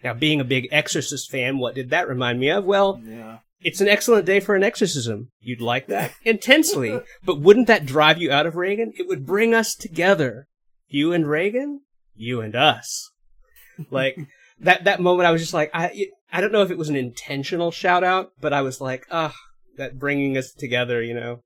[0.03, 2.65] Now, being a big Exorcist fan, what did that remind me of?
[2.65, 3.39] Well, Yeah.
[3.61, 5.31] it's an excellent day for an exorcism.
[5.41, 8.93] You'd like that intensely, but wouldn't that drive you out of Regan?
[8.99, 10.49] It would bring us together.
[10.89, 11.81] You and Regan,
[12.15, 13.11] you and us.
[13.91, 14.17] Like
[14.61, 16.97] that that moment, I was just like, I I don't know if it was an
[16.97, 19.35] intentional shout out, but I was like, ah,
[19.77, 21.03] that bringing us together.
[21.03, 21.43] You know,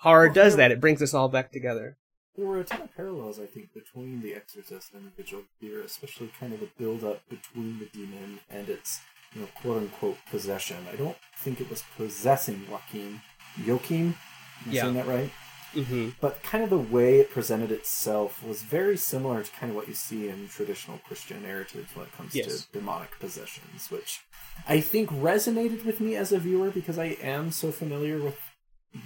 [0.00, 0.70] horror does that.
[0.72, 1.96] It brings us all back together.
[2.36, 5.80] There were a ton of parallels, I think, between The Exorcist and The Vigil here,
[5.82, 9.00] especially kind of the build up between the demon and its,
[9.34, 10.78] you know, quote unquote possession.
[10.92, 13.20] I don't think it was possessing Joaquin.
[13.64, 14.16] Joachim?
[14.64, 14.82] Am I Yeah.
[14.82, 15.30] saying that right?
[15.74, 16.10] Mm-hmm.
[16.20, 19.88] But kind of the way it presented itself was very similar to kind of what
[19.88, 22.64] you see in traditional Christian narratives when it comes Yes.
[22.66, 24.20] to demonic possessions, which
[24.68, 28.38] I think resonated with me as a viewer because I am so familiar with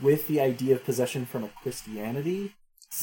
[0.02, 2.54] with the idea of possession from a Christianity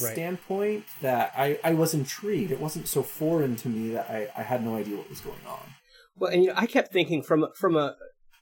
[0.02, 0.12] Right.
[0.14, 2.50] standpoint that I, I was intrigued.
[2.50, 5.46] It wasn't so foreign to me that I, I had no idea what was going
[5.48, 5.60] on.
[6.16, 7.94] Well, and you know, I kept thinking from from a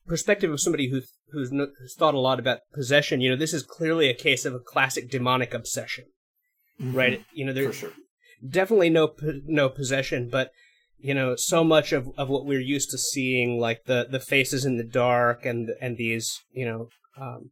[0.07, 3.21] perspective of somebody who who's, who's thought a lot about possession.
[3.21, 6.05] You know, this is clearly a case of a classic demonic obsession,
[6.81, 7.25] right?
[7.33, 7.93] You know, there's sure.
[8.47, 9.14] definitely no
[9.47, 10.51] no possession, but
[10.99, 14.64] you know, so much of, of what we're used to seeing, like the, the faces
[14.64, 16.88] in the dark and and these, you know,
[17.21, 17.51] um,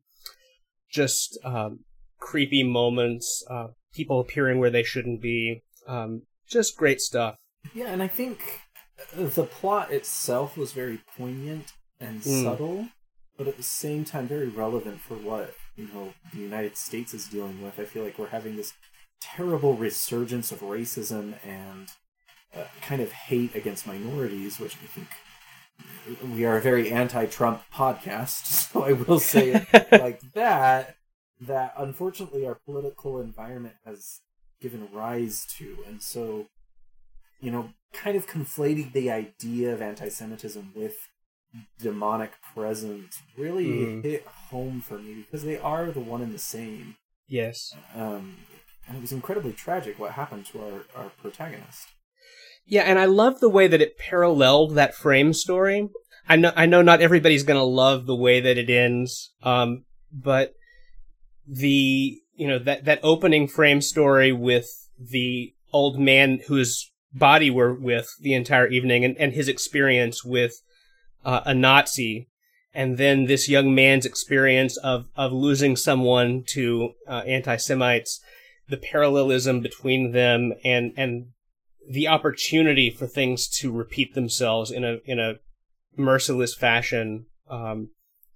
[0.91, 1.81] just um,
[2.19, 7.37] creepy moments, uh, people appearing where they shouldn't be, um, just great stuff.
[7.75, 8.61] Yeah, and I think
[9.15, 12.43] the plot itself was very poignant and Mm.
[12.45, 12.89] subtle,
[13.37, 17.27] but at the same time very relevant for what you know the United States is
[17.29, 17.79] dealing with.
[17.79, 18.75] I feel like we're having this
[19.21, 21.89] terrible resurgence of racism and
[22.55, 25.09] uh, kind of hate against minorities, which I think
[26.35, 30.97] we are a very anti-Trump podcast, so I will say it like that.
[31.41, 34.21] That unfortunately our political environment has
[34.61, 36.47] given rise to, and so
[37.41, 41.09] you know, kind of conflating the idea of anti-Semitism with
[41.79, 44.03] demonic presence really Mm.
[44.03, 46.97] hit home for me because they are the one and the same.
[47.29, 47.75] Yes.
[47.95, 48.37] Um,
[48.87, 51.89] and it was incredibly tragic what happened to our, our protagonist.
[52.67, 55.89] Yeah, and I love the way that it paralleled that frame story.
[56.29, 60.55] I know I know not everybody's gonna love the way that it ends, um, but
[61.47, 67.75] the you know that that opening frame story with the old man whose body we're
[67.75, 70.63] with the entire evening and, and his experience with
[71.25, 72.29] uh, a Nazi,
[72.75, 78.21] and then this young man's experience of of losing someone to uh, anti-Semites,
[78.69, 81.27] the parallelism between them and and
[81.89, 85.35] the opportunity for things to repeat themselves in a in a
[85.97, 87.91] merciless fashion, um,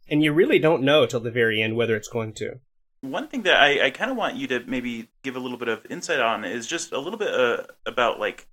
[0.09, 2.61] and you really don't know till the very end whether it's going to.
[3.01, 5.69] One thing that I, I kind of want you to maybe give a little bit
[5.69, 8.49] of insight on is just a little bit uh, about like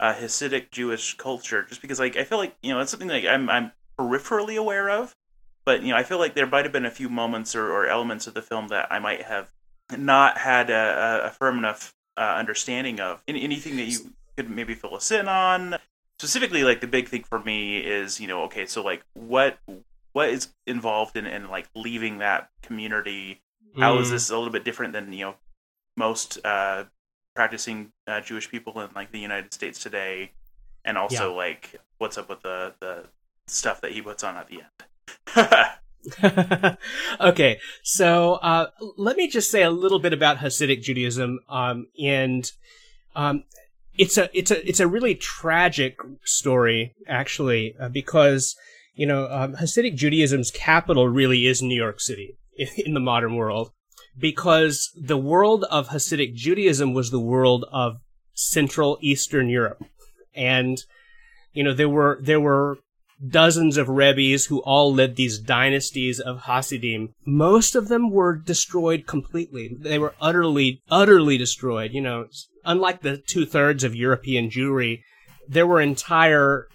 [0.00, 3.24] uh, Hasidic Jewish culture, just because like I feel like you know it's something like
[3.24, 5.14] I'm I'm peripherally aware of,
[5.64, 7.86] but you know I feel like there might have been a few moments or, or
[7.86, 9.50] elements of the film that I might have
[9.96, 13.22] not had a, a- firm enough uh, understanding of.
[13.28, 15.76] Any, anything that you could maybe fill us in on?
[16.20, 19.56] specifically like the big thing for me is you know okay so like what
[20.14, 23.40] what is involved in, in like leaving that community
[23.78, 24.10] How is Mm.
[24.10, 25.34] this a little bit different than you know
[25.96, 26.84] most uh
[27.36, 30.32] practicing uh, jewish people in like the united states today
[30.84, 33.04] and also like what's up with the the
[33.50, 35.68] stuff that he puts on at the end.
[37.20, 42.50] Okay, so uh, let me just say a little bit about Hasidic Judaism, um, and
[43.16, 43.44] um,
[43.96, 48.56] it's a it's a it's a really tragic story actually uh, because
[48.94, 53.34] you know um, Hasidic Judaism's capital really is New York City in, in the modern
[53.34, 53.72] world
[54.16, 58.00] because the world of Hasidic Judaism was the world of
[58.34, 59.84] Central Eastern Europe,
[60.34, 60.78] and
[61.52, 62.78] you know there were there were
[63.26, 67.14] dozens of rebbes who all led these dynasties of Hasidim.
[67.26, 69.76] Most of them were destroyed completely.
[69.78, 71.92] They were utterly, utterly destroyed.
[71.92, 72.26] You know,
[72.64, 75.02] unlike the two thirds of European Jewry,
[75.48, 76.66] there were entire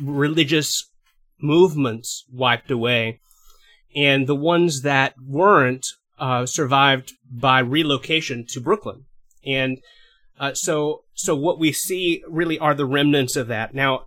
[0.00, 0.90] religious
[1.40, 3.20] movements wiped away.
[3.94, 5.86] And the ones that weren't
[6.18, 9.04] uh, survived by relocation to Brooklyn.
[9.44, 9.78] And
[10.38, 13.74] uh, so, so what we see really are the remnants of that.
[13.74, 14.06] Now,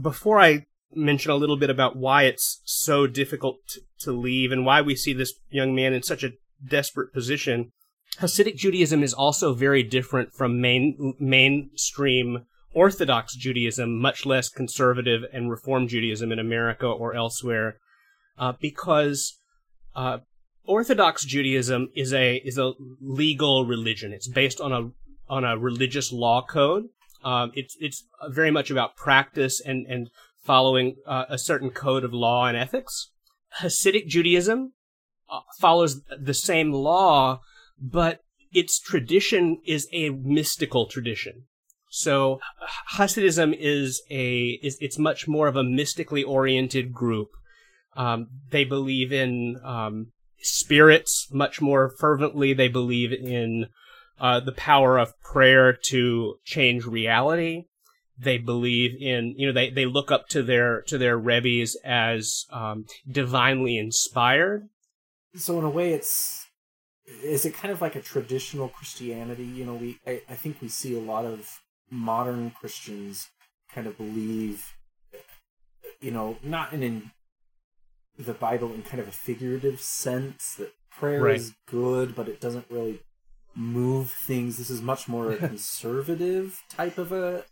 [0.00, 4.66] before I mention a little bit about why it's so difficult to, to leave and
[4.66, 6.32] why we see this young man in such a
[6.66, 7.72] desperate position,
[8.18, 15.50] Hasidic Judaism is also very different from main, mainstream Orthodox Judaism, much less conservative and
[15.50, 17.76] Reform Judaism in America or elsewhere,
[18.38, 19.38] uh, because
[19.94, 20.18] uh,
[20.64, 24.12] Orthodox Judaism is a is a legal religion.
[24.12, 24.90] It's based on a
[25.28, 26.84] on a religious law code.
[27.24, 30.08] Um, it's it's very much about practice and and
[30.42, 33.10] following uh, a certain code of law and ethics.
[33.60, 34.72] Hasidic Judaism
[35.30, 37.40] uh, follows the same law,
[37.80, 38.20] but
[38.52, 41.44] its tradition is a mystical tradition.
[41.90, 42.40] So
[42.96, 47.28] Hasidism is a is it's much more of a mystically oriented group.
[47.94, 52.54] Um, they believe in um, spirits much more fervently.
[52.54, 53.66] They believe in
[54.22, 57.64] uh, the power of prayer to change reality.
[58.16, 62.46] They believe in, you know, they, they look up to their to their rebbes as
[62.50, 64.68] um, divinely inspired.
[65.34, 66.46] So in a way, it's
[67.24, 69.44] is it kind of like a traditional Christianity?
[69.44, 73.28] You know, we I, I think we see a lot of modern Christians
[73.74, 74.72] kind of believe,
[76.00, 77.10] you know, not in, in
[78.18, 81.36] the Bible in kind of a figurative sense that prayer Right.
[81.36, 83.00] is good, but it doesn't really
[83.54, 84.58] move things.
[84.58, 87.44] This is much more a conservative type of a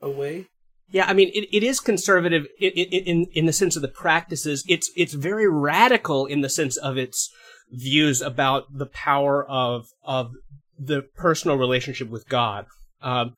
[0.00, 0.46] a way.
[0.90, 4.64] Yeah, I mean, it, it is conservative in, in in the sense of the practices.
[4.68, 7.30] It's it's very radical in the sense of its
[7.70, 10.32] views about the power of of
[10.78, 12.66] the personal relationship with God.
[13.00, 13.36] Um,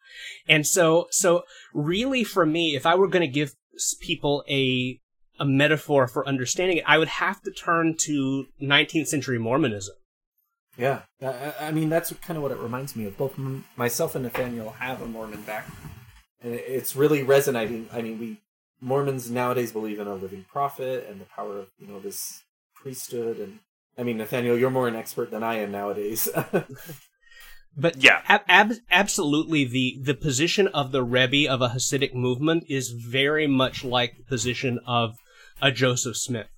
[0.49, 3.55] and so so really for me, if I were going to give
[4.01, 5.01] people a
[5.39, 9.95] a metaphor for understanding it, I would have to turn to 19th century Mormonism.
[10.79, 13.17] Yeah, I, I- I mean that's kind of what it reminds me of.
[13.17, 15.91] Both m- myself and Nathaniel have a Mormon background,
[16.43, 17.89] and it's really resonating.
[17.93, 18.41] I mean, we
[18.81, 22.43] Mormons nowadays believe in a living prophet and the power of you know this
[22.75, 23.39] priesthood.
[23.39, 23.61] And
[23.97, 26.29] I mean, Nathaniel, you're more an expert than I am nowadays.
[27.79, 28.23] But Yeah.
[28.27, 33.47] ab- ab- absolutely, the the position of the Rebbe of a Hasidic movement is very
[33.47, 35.17] much like the position of
[35.61, 36.49] a Joseph Smith,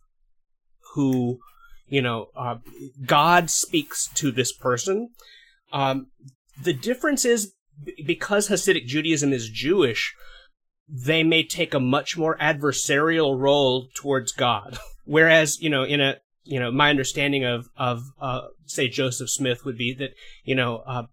[0.94, 1.40] who,
[1.88, 2.56] you know, uh,
[3.04, 5.10] God speaks to this person.
[5.72, 6.08] Um,
[6.62, 7.54] the difference is
[8.04, 10.14] because Hasidic Judaism is Jewish,
[10.88, 14.78] they may take a much more adversarial role towards God.
[15.04, 19.64] Whereas, you know, in a you know, my understanding of of uh, say Joseph Smith
[19.64, 20.10] would be that
[20.44, 21.04] you know uh,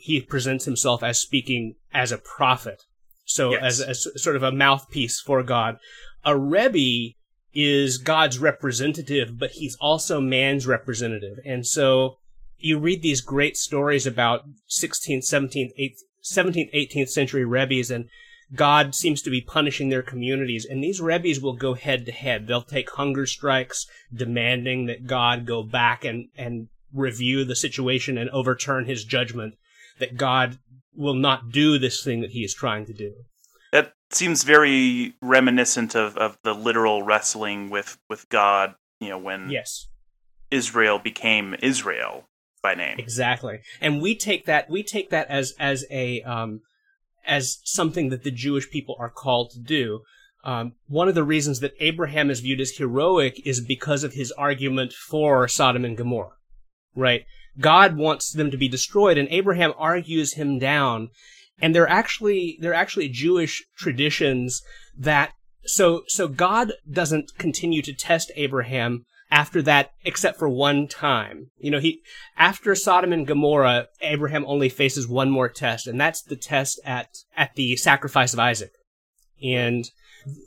[0.00, 2.82] he presents himself as speaking as a prophet,
[3.24, 3.80] so Yes.
[3.80, 5.76] as, as sort of a mouthpiece for God.
[6.24, 7.14] A Rebbe
[7.54, 12.18] is God's representative, but he's also man's representative, and so
[12.58, 18.08] you read these great stories about 16th, 17th, 18th, 17th, 18th century Rebbes and
[18.54, 22.46] God seems to be punishing their communities, and these Rebbes will go head to head.
[22.46, 28.30] They'll take hunger strikes, demanding that God go back and, and review the situation and
[28.30, 29.54] overturn his judgment,
[29.98, 30.58] that God
[30.94, 33.14] will not do this thing that he is trying to do.
[34.14, 39.88] Seems very reminiscent of, of the literal wrestling with, with God, you know, when Yes,
[40.50, 42.28] Israel became Israel
[42.62, 42.98] by name.
[42.98, 43.60] exactly.
[43.80, 46.60] And we take that we take that as as a um,
[47.26, 50.00] as something that the Jewish people are called to do.
[50.44, 54.30] Um, one of the reasons that Abraham is viewed as heroic is because of his
[54.32, 56.36] argument for Sodom and Gomorrah.
[56.94, 57.24] Right?
[57.58, 61.10] God wants them to be destroyed, and Abraham argues him down.
[61.60, 64.62] And they're actually they're actually Jewish traditions
[64.96, 65.32] that
[65.64, 71.50] so so God doesn't continue to test Abraham after that except for one time.
[71.58, 72.00] You know, he
[72.36, 77.08] after Sodom and Gomorrah, Abraham only faces one more test, and that's the test at
[77.36, 78.72] at the sacrifice of Isaac.
[79.42, 79.84] And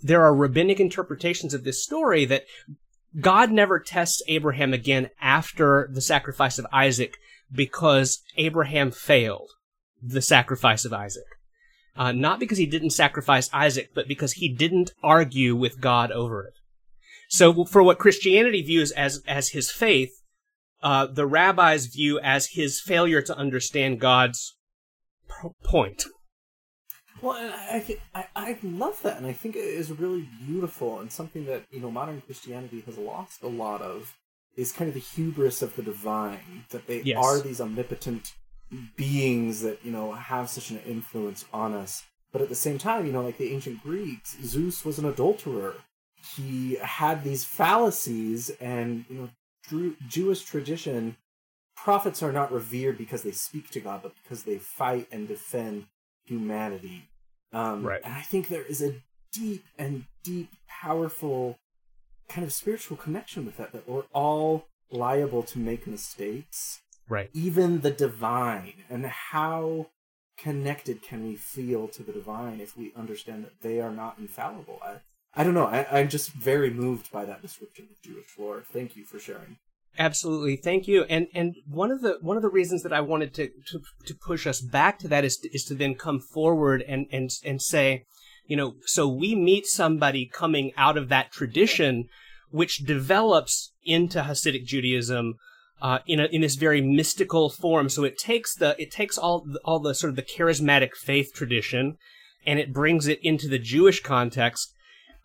[0.01, 2.45] there are rabbinic interpretations of this story that
[3.19, 7.17] God never tests Abraham again after the sacrifice of Isaac
[7.51, 9.51] because Abraham failed
[10.01, 11.25] the sacrifice of Isaac.
[11.95, 16.43] Uh, not because he didn't sacrifice Isaac, but because he didn't argue with God over
[16.45, 16.53] it.
[17.29, 20.11] So for what Christianity views as, as his faith,
[20.83, 24.55] uh, the rabbis view as his failure to understand God's
[25.27, 26.05] p- point.
[27.19, 31.45] Well, I, I, I love that, and I think it is really beautiful, and something
[31.47, 34.15] that you know modern Christianity has lost a lot of
[34.55, 37.17] is kind of the hubris of the divine that they Yes.
[37.23, 38.33] are these omnipotent
[38.95, 42.03] beings that you know have such an influence on us.
[42.31, 45.75] But at the same time, you know, like the ancient Greeks, Zeus was an adulterer.
[46.35, 49.29] He had these fallacies, and you know,
[49.67, 51.15] Drew, Jewish tradition,
[51.75, 55.85] prophets are not revered because they speak to God, but because they fight and defend
[56.25, 57.09] humanity.
[57.53, 58.01] Um, Right.
[58.03, 58.95] And I think there is a
[59.31, 61.57] deep and deep, powerful
[62.27, 67.29] kind of spiritual connection with that, that we're all liable to make mistakes, Right.
[67.33, 68.73] even the divine.
[68.89, 69.87] And how
[70.37, 74.79] connected can we feel to the divine if we understand that they are not infallible?
[74.83, 74.97] I,
[75.33, 75.65] I don't know.
[75.65, 78.63] I, I'm just very moved by that description of Jewish lore.
[78.71, 79.57] Thank you for sharing.
[79.99, 81.03] Absolutely, thank you.
[81.05, 84.15] And and one of the one of the reasons that I wanted to to, to
[84.15, 87.61] push us back to that is to, is to then come forward and and and
[87.61, 88.05] say,
[88.45, 92.09] you know, so we meet somebody coming out of that tradition,
[92.51, 95.35] which develops into Hasidic Judaism.
[95.79, 99.45] Uh, in a, in this very mystical form, so it takes the it takes all
[99.63, 101.97] all the sort of the charismatic faith tradition,
[102.47, 104.73] and it brings it into the Jewish context,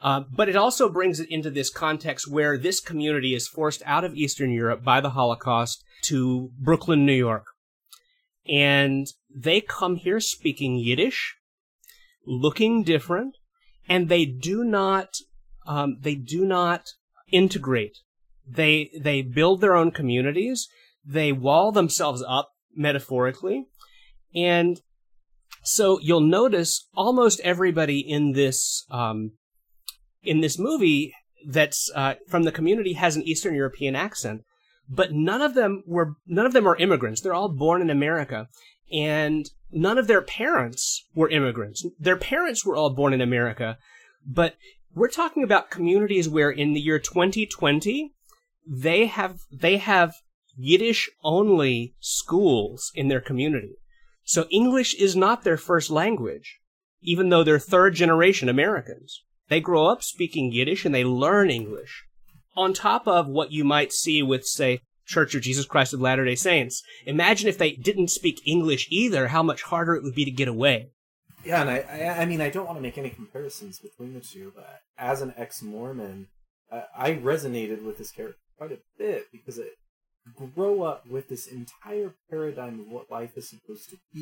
[0.02, 4.04] uh, but it also brings it into this context where this community is forced out
[4.04, 7.46] of Eastern Europe by the Holocaust to Brooklyn, New York.
[8.48, 11.36] And they come here speaking Yiddish,
[12.26, 13.36] looking different,
[13.88, 15.14] and they do not,
[15.66, 16.88] um, they do not
[17.30, 17.98] integrate.
[18.54, 20.68] They, they build their own communities.
[21.04, 23.66] They wall themselves up metaphorically.
[24.34, 24.80] And
[25.62, 29.32] so you'll notice almost everybody in this, um,
[30.22, 31.12] in this movie
[31.46, 34.42] that's uh, from the community has an Eastern European accent,
[34.88, 37.20] but none of them were none of them are immigrants.
[37.20, 38.48] They're all born in America,
[38.92, 41.84] and none of their parents were immigrants.
[41.98, 43.78] Their parents were all born in America,
[44.26, 44.56] but
[44.94, 48.12] we're talking about communities where in the year 2020
[48.66, 50.14] they have they have
[50.56, 53.76] Yiddish only schools in their community.
[54.24, 56.60] So English is not their first language,
[57.00, 59.22] even though they're third generation Americans.
[59.48, 62.04] They grow up speaking Yiddish and they learn English.
[62.54, 66.24] On top of what you might see with, say, Church of Jesus Christ of Latter
[66.24, 66.82] day Saints.
[67.06, 70.48] Imagine if they didn't speak English either, how much harder it would be to get
[70.48, 70.90] away.
[71.44, 74.20] Yeah, and I, I, I mean, I don't want to make any comparisons between the
[74.20, 76.28] two, but as an ex-Mormon,
[76.70, 79.72] uh, I resonated with this character quite a bit because it
[80.54, 84.20] grow up with this entire paradigm of what life is supposed to be.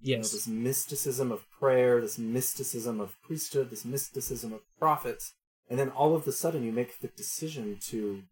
[0.00, 0.32] You know, Yes.
[0.32, 5.32] this mysticism of prayer, this mysticism of priesthood, this mysticism of prophets,
[5.70, 8.22] and then all of a sudden you make the decision to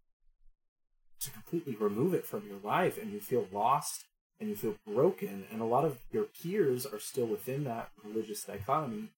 [1.21, 4.05] to completely remove it from your life, and you feel lost
[4.39, 8.45] and you feel broken, and a lot of your peers are still within that religious
[8.45, 9.09] dichotomy,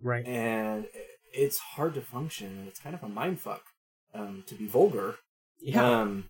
[0.00, 0.24] Right.
[0.26, 0.88] and
[1.34, 3.64] it's hard to function, and it's kind of a mind fuck,
[4.14, 5.18] um, to be vulgar.
[5.60, 6.00] Yeah.
[6.00, 6.24] Um,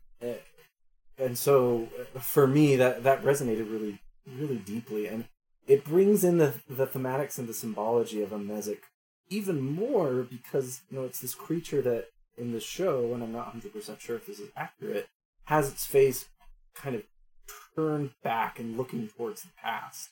[1.18, 5.26] and so uh, for me, that that resonated really, really deeply, and
[5.66, 8.80] it brings in the the thematics and the symbology of a Mazik
[9.28, 13.46] even more because you know it's this creature that in the show, and I'm not
[13.46, 15.08] 100 percent sure if this is accurate,
[15.44, 16.26] has its face
[16.74, 17.02] kind of
[17.76, 20.10] turned back and looking towards the past.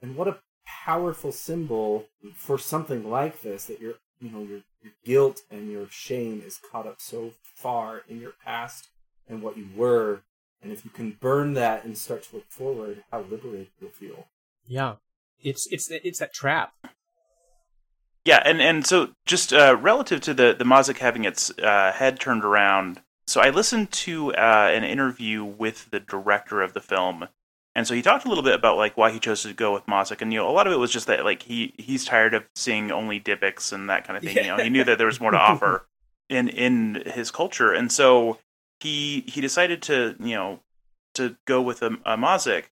[0.00, 4.73] And what a powerful symbol for something like this that you're, you know your your
[5.04, 8.88] guilt and your shame is caught up so far in your past
[9.28, 10.22] and what you were
[10.62, 14.26] and if you can burn that and start to look forward how liberated you'll feel
[14.66, 14.94] yeah.
[15.42, 16.72] It's it's it's that trap.
[18.24, 22.18] Yeah, and and so just uh, relative to the the Mazik having its uh, head
[22.18, 27.28] turned around, so I listened to uh, an interview with the director of the film,
[27.74, 29.86] and so he talked a little bit about like why he chose to go with
[29.86, 32.32] Mazik, and you know a lot of it was just that like he he's tired
[32.34, 34.36] of seeing only Dybbuk's and that kind of thing.
[34.36, 35.86] You know, he knew that there was more to offer
[36.28, 38.38] in in his culture, and so
[38.80, 40.60] he he decided to you know
[41.14, 42.64] to go with a, a Mazik.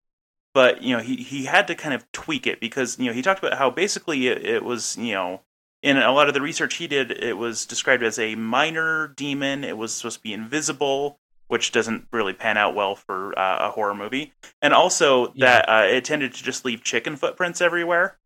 [0.54, 3.22] but you know he he had to kind of tweak it because you know he
[3.22, 5.40] talked about how basically it, it was you know
[5.82, 9.64] in a lot of the research he did it was described as a minor demon.
[9.64, 11.18] It was supposed to be invisible
[11.52, 14.32] which doesn't really pan out well for uh, a horror movie
[14.62, 15.46] and also Yeah.
[15.62, 18.16] that uh, it tended to just leave chicken footprints everywhere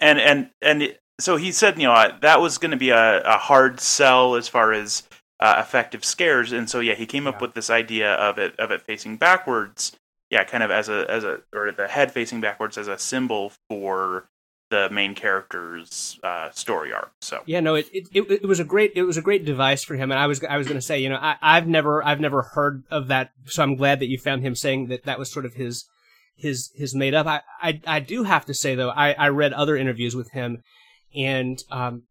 [0.00, 2.90] and and and it- so he said you know uh, that was going to be
[2.90, 5.02] a, a hard sell as far as
[5.40, 7.40] uh, effective scares and so yeah he came up Yeah.
[7.42, 9.92] with this idea of it of it facing backwards
[10.30, 13.50] yeah, kind of as a as a or the head facing backwards as a symbol
[13.68, 14.28] for
[14.70, 17.12] the main character's uh, story arc.
[17.20, 19.96] So Yeah, no, it, it it was a great it was a great device for
[19.96, 22.20] him, and I was I was going to say, you know, I, I've never I've
[22.20, 25.30] never heard of that, so I'm glad that you found him saying that that was
[25.30, 25.86] sort of his
[26.36, 27.26] his his made up.
[27.26, 30.62] I I, I do have to say though, I, I read other interviews with him,
[31.14, 32.02] and um,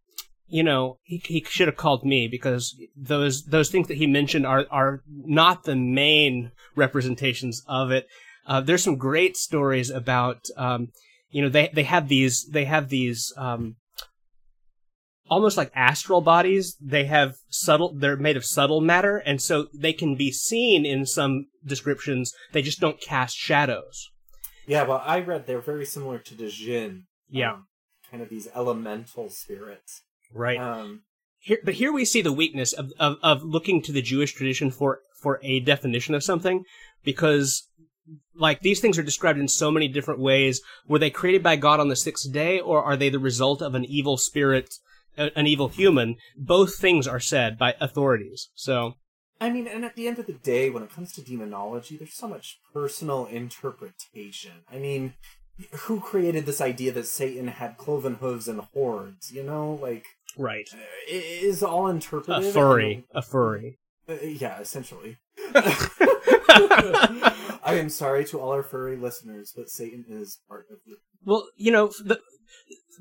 [0.47, 4.45] you know, he he should have called me because those those things that he mentioned
[4.45, 8.07] are are not the main representations of it.
[8.45, 10.87] Uh, there's some great stories about um,
[11.29, 13.75] you know they they have these they have these um,
[15.29, 16.77] almost like astral bodies.
[16.81, 21.05] They have subtle, they're made of subtle matter, and so they can be seen in
[21.05, 22.33] some descriptions.
[22.53, 24.09] They just don't cast shadows.
[24.65, 27.03] Yeah, well, I read they're very similar to the Jinn.
[27.29, 27.53] Yeah.
[27.53, 27.67] um,
[28.09, 30.03] kind of these elemental spirits.
[30.33, 30.59] Right.
[30.59, 31.03] Um,
[31.39, 34.71] Here, but here we see the weakness of, of, of looking to the Jewish tradition
[34.71, 36.63] for, for a definition of something,
[37.03, 37.69] because
[38.35, 40.61] like these things are described in so many different ways.
[40.87, 43.75] Were they created by God on the sixth day, or are they the result of
[43.75, 44.75] an evil spirit,
[45.17, 46.15] an evil human?
[46.35, 48.49] Both things are said by authorities.
[48.55, 48.95] So
[49.39, 52.13] I mean, and at the end of the day, when it comes to demonology, there's
[52.13, 54.63] so much personal interpretation.
[54.71, 55.13] I mean,
[55.71, 59.31] who created this idea that Satan had cloven hooves and horns?
[59.31, 60.05] You know, like
[60.37, 60.67] right,
[61.07, 61.99] it is all a
[62.51, 63.77] furry, a furry.
[64.09, 65.17] Uh, yeah, essentially.
[67.67, 70.95] I am sorry to all our furry listeners, but Satan is part of the.
[71.25, 72.21] Well, you know, the,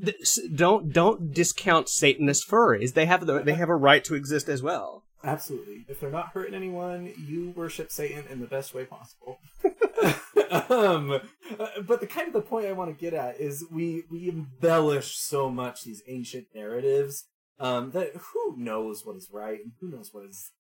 [0.01, 0.15] the,
[0.53, 2.95] don't don't discount Satanist furries.
[2.95, 5.05] They have the, they have a right to exist as well.
[5.23, 5.85] Absolutely.
[5.89, 9.39] If they're not hurting anyone, you worship Satan in the best way possible.
[10.69, 11.21] um,
[11.59, 14.29] uh, but the kind of the point I want to get at is we we
[14.29, 17.29] embellish so much these ancient narratives
[17.61, 20.51] um, that who knows what is right and who knows what is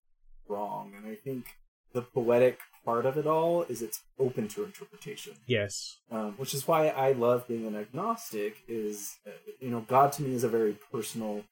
[0.48, 0.92] wrong.
[0.96, 1.46] And I think
[1.92, 5.98] the poetic part of it all is it's open to interpretation Yes.
[6.10, 8.62] um, which is why I love being an agnostic.
[8.68, 9.30] Is uh,
[9.60, 11.44] you know, God to me is a very personal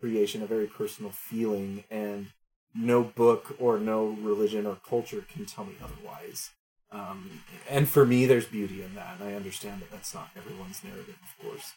[0.00, 2.28] creation, a very personal feeling, and
[2.74, 6.50] no book or no religion or culture can tell me otherwise.
[6.90, 10.82] Um, and for me, there's beauty in that, and I understand that that's not everyone's
[10.82, 11.72] narrative, of course.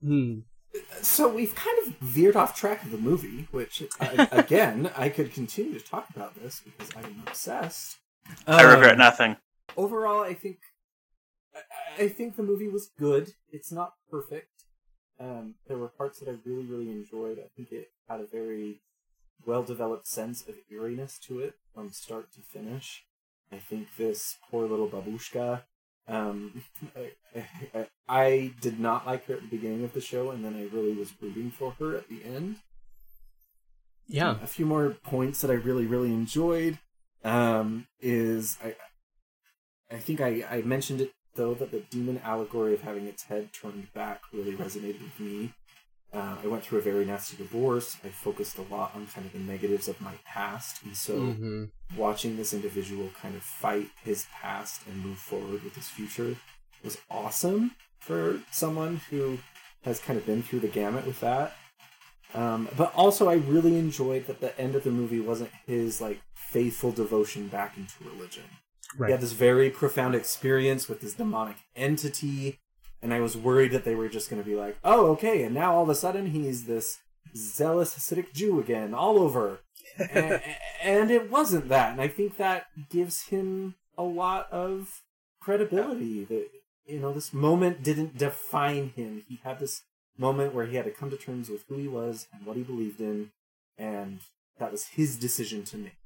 [0.00, 0.40] Hmm.
[1.02, 5.32] So we've kind of veered off track of the movie, which uh, again I could
[5.32, 7.96] continue to talk about this because I'm obsessed.
[8.46, 9.36] I regret Um, nothing.
[9.76, 10.58] overall, I think
[11.54, 13.34] I- I think the movie was good.
[13.52, 14.64] It's not perfect.
[15.20, 17.38] Um, there were parts that I really, really enjoyed.
[17.38, 18.82] I think it had a very
[19.46, 23.06] well developed sense of eeriness to it from start to finish.
[23.52, 25.62] I think this poor little babushka.
[26.08, 26.64] Um,
[26.96, 27.12] I,
[27.74, 30.64] I, I did not like her at the beginning of the show, and then I
[30.74, 32.56] really was rooting for her at the end
[34.08, 34.42] Yeah.
[34.42, 36.78] a few more points that I really really enjoyed
[37.24, 38.74] um, is I
[39.90, 43.52] I think I, I mentioned it though that the demon allegory of having its head
[43.52, 45.52] turned back really resonated with me.
[46.12, 47.96] Uh, I went through a very nasty divorce.
[48.04, 51.64] I focused a lot on kind of the negatives of my past, and so hmm
[51.96, 56.36] watching this individual kind of fight his past and move forward with his future
[56.82, 59.38] was awesome for someone who
[59.82, 61.54] has kind of been through the gamut with that.
[62.34, 66.20] Um, but also, I really enjoyed that the end of the movie wasn't his like
[66.34, 68.44] faithful devotion back into religion.
[68.96, 69.08] Right.
[69.08, 72.58] He had this very profound experience with this demonic entity,
[73.02, 75.54] and I was worried that they were just going to be like, "Oh, okay," and
[75.54, 76.98] now all of a sudden he's this
[77.36, 79.60] zealous Hasidic Jew again, all over.
[79.98, 80.40] and,
[80.82, 85.02] and it wasn't that, and I think that gives him a lot of
[85.40, 86.24] credibility.
[86.24, 86.48] That
[86.86, 89.24] you know, this moment didn't define him.
[89.28, 89.82] He had this
[90.16, 92.62] moment where he had to come to terms with who he was and what he
[92.62, 93.30] believed in,
[93.78, 94.20] and
[94.58, 95.96] that was his decision to make.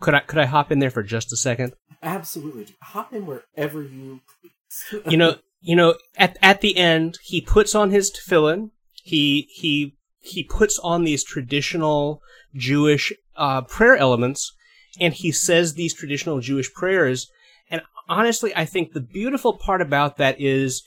[0.00, 1.72] Could I could I hop in there for just a second?
[2.02, 5.02] Absolutely, hop in wherever you please.
[5.10, 8.70] You know, you know, at at the end, he puts on his tefillin.
[9.02, 12.20] He he he puts on these traditional
[12.54, 14.52] Jewish uh, prayer elements,
[15.00, 17.30] and he says these traditional Jewish prayers.
[17.70, 20.82] And honestly, I think the beautiful part about that is,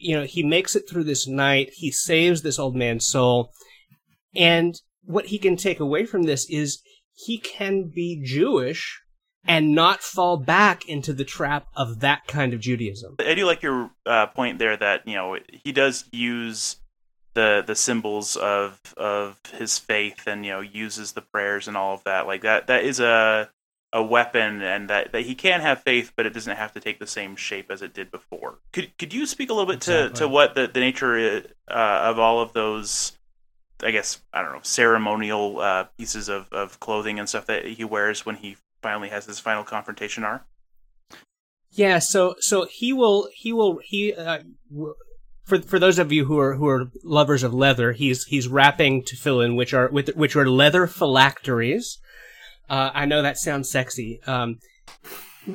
[0.00, 1.70] you know, he makes it through this night.
[1.74, 3.52] He saves this old man's soul,
[4.34, 4.74] and
[5.04, 6.82] what he can take away from this is
[7.12, 9.00] he can be Jewish
[9.46, 13.16] and not fall back into the trap of that kind of Judaism.
[13.18, 16.76] I do like your uh, point there that you know he does use
[17.34, 21.94] the the symbols of of his faith and you know uses the prayers and all
[21.94, 23.50] of that like that that is a
[23.92, 26.98] a weapon and that, that he can have faith but it doesn't have to take
[26.98, 30.14] the same shape as it did before could could you speak a little bit exactly.
[30.14, 33.18] to to what the, the nature uh, of all of those
[33.82, 37.84] i guess i don't know ceremonial uh, pieces of, of clothing and stuff that he
[37.84, 40.44] wears when he finally has his final confrontation are
[41.70, 44.38] yeah so so he will he will he uh,
[45.50, 49.02] for for those of you who are who are lovers of leather, he's he's wrapping
[49.02, 51.98] tefillin which are with which are leather phylacteries.
[52.70, 54.20] Uh, I know that sounds sexy.
[54.26, 54.60] Um,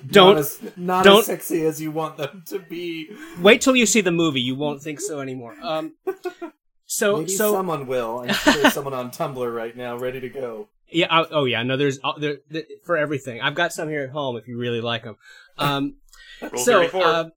[0.07, 3.09] don't not, as, not don't, as sexy as you want them to be.
[3.39, 5.55] Wait till you see the movie; you won't think so anymore.
[5.63, 5.95] Um,
[6.86, 8.20] so Maybe so someone will.
[8.20, 10.68] I'm sure there's someone on Tumblr right now ready to go.
[10.91, 11.07] Yeah.
[11.09, 11.63] Oh, oh yeah.
[11.63, 13.39] No, there's uh, there, there, for everything.
[13.41, 15.16] I've got some here at home if you really like them.
[15.57, 15.95] Um,
[16.57, 16.84] so.
[16.84, 17.30] Uh,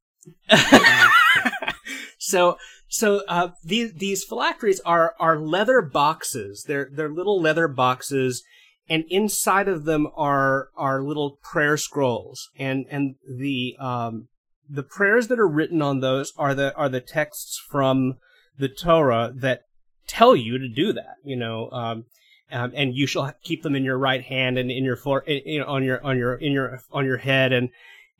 [2.19, 2.59] So
[2.89, 6.65] so uh, these these phylacteries are are leather boxes.
[6.67, 8.43] They're they're little leather boxes,
[8.89, 12.51] and inside of them are are little prayer scrolls.
[12.59, 14.29] And and the um,
[14.69, 18.17] the prayers that are written on those are the are the texts from
[18.59, 19.63] the Torah that
[20.07, 21.17] tell you to do that.
[21.25, 21.71] You know.
[21.71, 22.05] Um,
[22.51, 25.61] um, and you shall keep them in your right hand and in your for, you
[25.61, 27.69] know, on your on your in your on your head and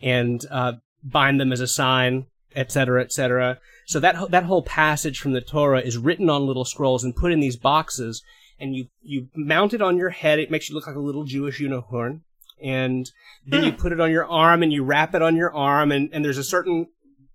[0.03, 3.59] and uh, bind them as a sign, etc., etc.
[3.87, 7.33] So that that whole passage from the Torah is written on little scrolls and put
[7.33, 8.23] in these boxes,
[8.61, 10.39] and you you mount it on your head.
[10.39, 12.23] It makes you look like a little Jewish unicorn,
[12.63, 13.11] and
[13.47, 13.77] then you hmm.
[13.77, 16.39] put it on your arm and you wrap it on your arm, and and there's
[16.39, 16.89] a certain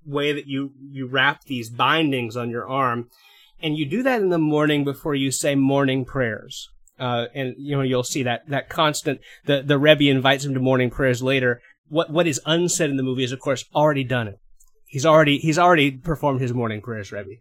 [0.06, 3.10] way that you you wrap these bindings on your arm,
[3.62, 6.70] and you do that in the morning before you say morning prayers.
[7.00, 10.60] Uh, and you know you'll see that that constant the the Rebbe invites him to
[10.60, 11.62] morning prayers later.
[11.88, 14.40] What what is unsaid in the movie is of course already done it.
[14.86, 17.38] He's already he's already performed his morning prayers, Rebbe.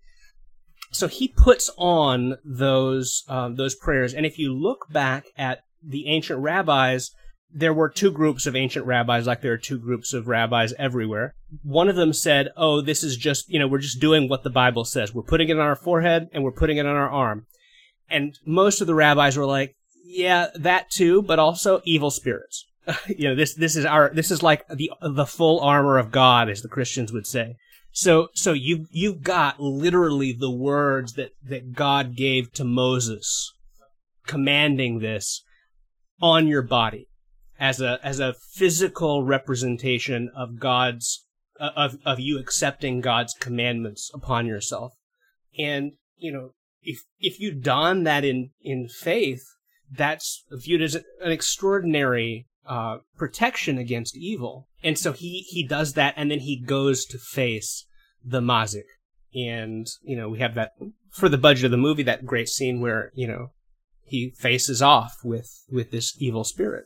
[0.93, 6.07] So he puts on those um, those prayers, and if you look back at the
[6.07, 7.11] ancient rabbis,
[7.53, 11.34] there were two groups of ancient rabbis, like there are two groups of rabbis everywhere.
[11.62, 14.51] One of them said, "Oh, this is just you know we're just doing what the
[14.51, 15.14] Bible says.
[15.14, 17.47] We're putting it on our forehead and we're putting it on our arm."
[18.11, 22.66] And most of the rabbis were like, "Yeah, that too, but also evil spirits."
[23.09, 26.49] you know this this is our this is like the the full armor of God,
[26.49, 27.57] as the Christians would say.
[27.93, 33.53] So so you you've got literally the words that that God gave to Moses,
[34.26, 35.45] commanding this
[36.20, 37.09] on your body
[37.59, 41.26] as a as a physical representation of God's
[41.61, 44.95] uh, of of you accepting God's commandments upon yourself.
[45.59, 49.45] And you know, if if you don that in in faith,
[49.90, 54.69] that's viewed as an extraordinary uh, protection against evil.
[54.83, 57.87] And so he, he does that and then he goes to face
[58.25, 58.85] the Mazik.
[59.35, 60.73] And, you know, we have that,
[61.11, 63.53] for the budget of the movie, that great scene where, you know,
[64.05, 66.85] he faces off with, with this evil spirit.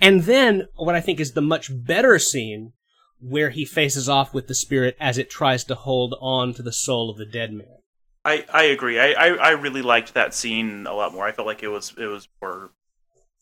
[0.00, 2.72] And then what I think is the much better scene
[3.20, 6.72] where he faces off with the spirit as it tries to hold on to the
[6.72, 7.78] soul of the dead man.
[8.24, 8.98] I, I agree.
[8.98, 11.26] I, I, I really liked that scene a lot more.
[11.26, 12.72] I felt like it was it was more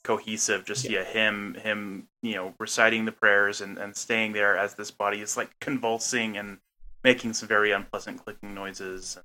[0.06, 0.64] cohesive.
[0.64, 1.00] Just yeah.
[1.00, 5.20] yeah, him him you know reciting the prayers and, and staying there as this body
[5.20, 6.58] is like convulsing and
[7.02, 9.18] making some very unpleasant clicking noises.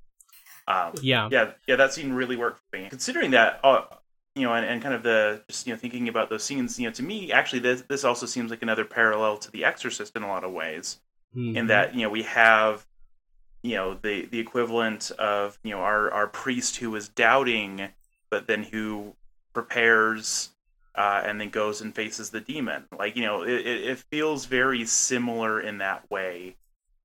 [0.68, 1.76] Um, yeah, yeah, yeah.
[1.76, 2.90] That scene really worked for me.
[2.90, 3.84] Considering that, uh,
[4.36, 6.88] you know, and, and kind of the just you know thinking about those scenes, you
[6.88, 10.24] know, to me actually this this also seems like another parallel to The Exorcist in
[10.24, 11.00] a lot of ways,
[11.36, 11.58] mm-hmm.
[11.58, 12.86] in that you know we have
[13.62, 17.90] you know the the equivalent of you know our our priest who is doubting
[18.30, 19.14] but then who
[19.54, 20.51] prepares
[20.96, 22.86] uh, and then goes and faces the demon.
[22.98, 26.56] Like you know, it, it feels very similar in that way.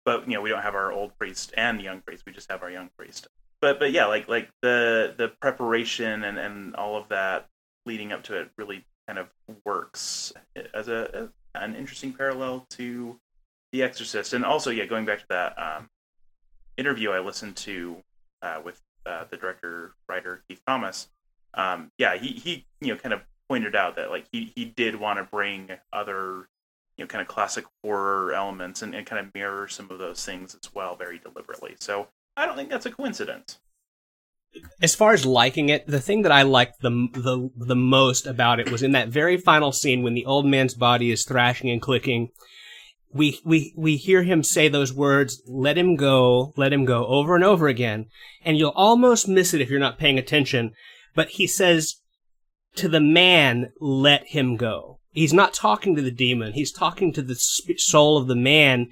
[0.05, 2.25] But you know, we don't have our old priest and the young priest.
[2.27, 3.29] We just have our young priest.
[3.61, 7.47] But but yeah, like like the the preparation and and all of that
[7.87, 9.29] leading up to it really kind of
[9.65, 10.33] works
[10.75, 13.19] as a an interesting parallel to
[13.73, 14.33] The Exorcist.
[14.33, 15.89] And also, yeah, going back to that um,
[16.77, 17.97] interview I listened to
[18.43, 21.09] uh, with uh, the director writer Keith Thomas.
[21.55, 24.97] Um, yeah, he he you know kind of pointed out that like he he did
[24.97, 26.49] want to bring other
[26.97, 30.25] you know kind of classic horror elements and, and kind of mirror some of those
[30.25, 31.77] things as well very deliberately.
[31.79, 33.59] So I don't think that's a coincidence.
[34.81, 38.61] As far as liking it, the thing that I liked the the the most about
[38.61, 41.83] it was in that very final scene when the old man's body is thrashing and
[41.83, 42.31] clicking.
[43.13, 47.35] We we we hear him say those words, "Let him go, let him go," over
[47.35, 48.07] and over again,
[48.45, 50.73] and you'll almost miss it if you're not paying attention.
[51.15, 51.97] But he says,
[52.77, 54.99] to the man, let him go.
[55.13, 56.53] He's not talking to the demon.
[56.53, 58.89] He's talking to the soul of the man.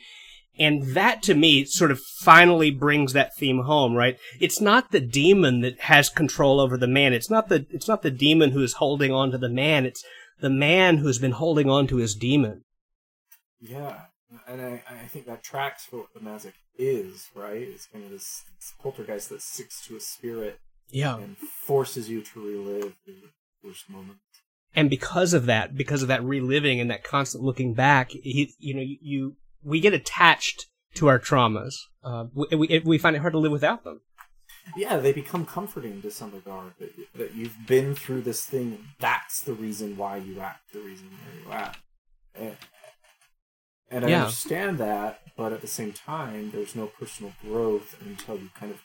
[0.58, 4.16] And that to me sort of finally brings that theme home, right?
[4.40, 7.12] It's not the demon that has control over the man.
[7.12, 9.84] It's not the, it's not the demon who is holding on to the man.
[9.84, 10.02] It's
[10.40, 12.62] the man who's been holding on to his demon.
[13.60, 14.02] Yeah.
[14.48, 17.56] And I, I think that tracks for what the Mazik is, right?
[17.56, 20.58] It's kind of this, this poltergeist that sticks to a spirit
[20.90, 21.16] yeah.
[21.16, 22.94] and forces you to relive
[23.64, 24.20] the worst moments
[24.74, 28.74] and because of that, because of that reliving and that constant looking back, he, you
[28.74, 31.74] know, you, we get attached to our traumas.
[32.02, 34.00] Uh, we, we, find it hard to live without them.
[34.76, 36.72] Yeah, they become comforting to some regard.
[36.78, 38.78] That, that you've been through this thing.
[38.98, 40.72] That's the reason why you act.
[40.72, 41.78] The reason why you act.
[42.34, 42.56] And,
[43.90, 44.20] and I yeah.
[44.22, 48.82] understand that, but at the same time, there's no personal growth until you kind of,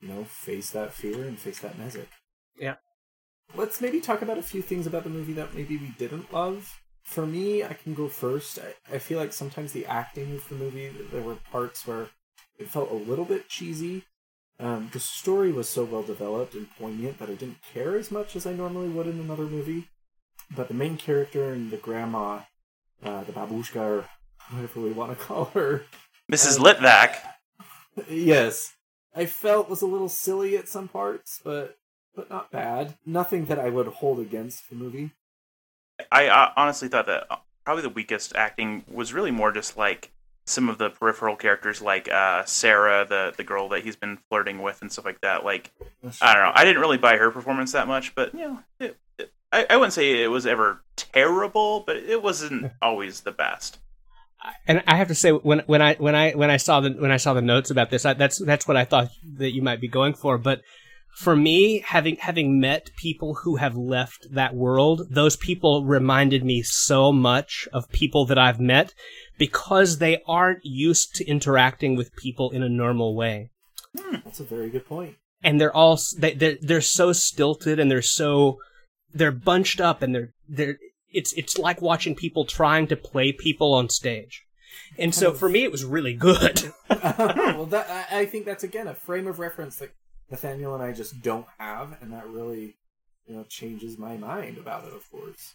[0.00, 2.06] you know, face that fear and face that Mazik.
[2.58, 2.76] Yeah
[3.54, 6.80] let's maybe talk about a few things about the movie that maybe we didn't love.
[7.02, 8.58] For me, I can go first.
[8.58, 12.08] I, I feel like sometimes the acting of the movie, there were parts where
[12.58, 14.04] it felt a little bit cheesy.
[14.58, 18.36] Um, the story was so well developed and poignant that I didn't care as much
[18.36, 19.88] as I normally would in another movie.
[20.54, 22.40] But the main character and the grandma,
[23.02, 24.04] uh, the babushka, or
[24.50, 25.84] whatever we want to call her,
[26.30, 26.60] Mrs.
[26.60, 27.16] Uh, Litvak.
[28.08, 28.72] Yes,
[29.14, 31.76] I felt was a little silly at some parts, but
[32.20, 32.96] but not bad.
[33.06, 35.12] Nothing that I would hold against the movie.
[36.12, 40.12] I uh, honestly thought that uh, probably the weakest acting was really more just like
[40.44, 44.60] some of the peripheral characters, like uh, Sarah, the the girl that he's been flirting
[44.60, 45.44] with, and stuff like that.
[45.44, 45.70] Like,
[46.20, 46.52] I don't know.
[46.54, 49.76] I didn't really buy her performance that much, but you know, it, it, I, I
[49.76, 53.78] wouldn't say it was ever terrible, but it wasn't always the best
[54.66, 57.10] and I have to say when when I when I when I saw the when
[57.10, 59.80] I saw the notes about this, I, that's that's what I thought that you might
[59.80, 60.38] be going for.
[60.38, 60.62] But
[61.14, 66.62] for me, having having met people who have left that world, those people reminded me
[66.62, 68.94] so much of people that I've met
[69.38, 73.50] because they aren't used to interacting with people in a normal way.
[73.98, 75.16] Hmm, that's a very good point.
[75.42, 78.58] And they're all they they're, they're so stilted and they're so
[79.12, 80.78] they're bunched up and they're they're
[81.12, 84.44] it's it's like watching people trying to play people on stage.
[84.98, 86.72] And so for me, it was really good.
[86.90, 89.90] well, that, I think that's again a frame of reference that
[90.30, 92.76] Nathaniel and I just don't have, and that really,
[93.26, 94.94] you know, changes my mind about it.
[94.94, 95.54] Of course,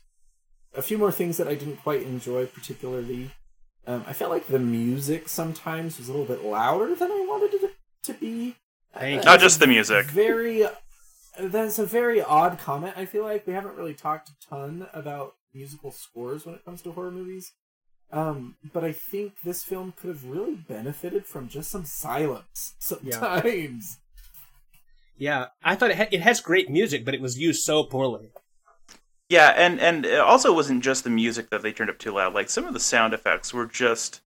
[0.75, 3.31] a few more things that I didn't quite enjoy particularly.
[3.87, 7.63] Um, I felt like the music sometimes was a little bit louder than I wanted
[7.63, 8.55] it to be.
[9.23, 10.05] Not just the music.
[10.07, 10.65] Very.
[11.37, 12.93] That's a very odd comment.
[12.95, 16.81] I feel like we haven't really talked a ton about musical scores when it comes
[16.83, 17.51] to horror movies.
[18.11, 23.97] Um, but I think this film could have really benefited from just some silence sometimes.
[25.17, 28.29] Yeah, I thought it, ha- it has great music, but it was used so poorly.
[29.29, 32.33] Yeah, and and it also wasn't just the music that they turned up too loud.
[32.33, 34.21] Like some of the sound effects were just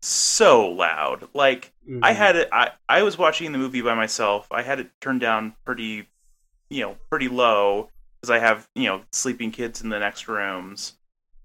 [0.00, 1.28] so loud.
[1.34, 2.04] Like mm-hmm.
[2.04, 2.48] I had it.
[2.52, 4.46] I I was watching the movie by myself.
[4.50, 6.08] I had it turned down pretty,
[6.70, 7.90] you know, pretty low
[8.20, 10.94] because I have you know sleeping kids in the next rooms.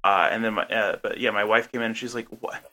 [0.03, 2.63] Uh, and then my, uh, but yeah, my wife came in and she's like, "What?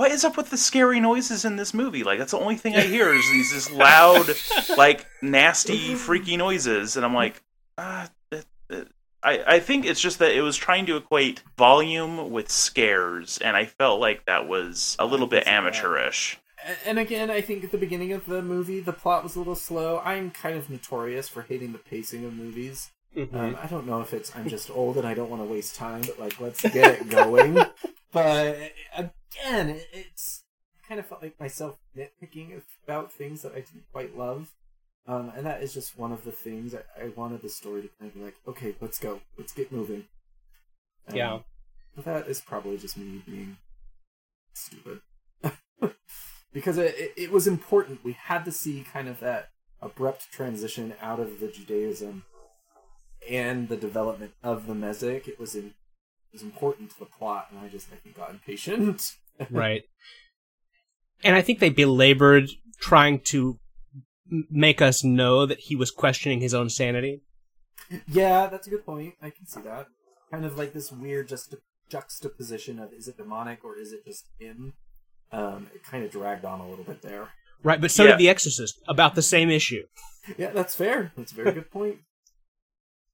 [0.00, 2.02] What is up with the scary noises in this movie?
[2.02, 4.30] Like that's the only thing I hear is these this loud,
[4.78, 7.42] like nasty, freaky noises, and I'm like,
[7.76, 8.08] ah,
[9.22, 13.58] I I think it's just that it was trying to equate volume with scares, and
[13.58, 16.40] I felt like that was a little bit amateurish.
[16.86, 19.54] And again, I think at the beginning of the movie, the plot was a little
[19.54, 20.00] slow.
[20.02, 22.90] I'm kind of notorious for hating the pacing of movies.
[23.14, 23.36] Mm-hmm.
[23.36, 25.76] Um, I don't know if it's I'm just old and I don't want to waste
[25.76, 27.58] time, but like let's get it going.
[28.12, 30.44] But again, it, it's
[30.74, 34.52] I kind of felt like myself nitpicking about things that I didn't quite love.
[35.06, 37.88] Um, and that is just one of the things I, I, wanted the story to
[37.98, 40.04] kind of be like, okay, let's go, let's get moving.
[41.08, 41.38] Um, yeah.
[41.96, 43.56] But that is probably just me being
[44.54, 45.00] stupid.
[46.52, 48.04] because it, it, it was important.
[48.04, 49.48] We had to see kind of that
[49.80, 52.24] abrupt transition out of the Judaism
[53.28, 55.26] and the development of the Mazik.
[55.28, 55.74] It was in
[56.32, 59.16] was important to the plot, and I just I think got impatient.
[59.50, 59.82] right.
[61.22, 62.50] And I think they belabored
[62.80, 63.58] trying to
[64.50, 67.22] make us know that he was questioning his own sanity.
[68.06, 69.14] Yeah, that's a good point.
[69.20, 69.86] I can see that.
[70.30, 71.54] Kind of like this weird just
[71.88, 74.74] juxtaposition of is it demonic or is it just him?
[75.32, 77.28] Um, it kind of dragged on a little bit there.
[77.62, 78.10] Right, but so yeah.
[78.10, 79.82] did The Exorcist about the same issue.
[80.38, 81.12] Yeah, that's fair.
[81.16, 81.98] That's a very good point.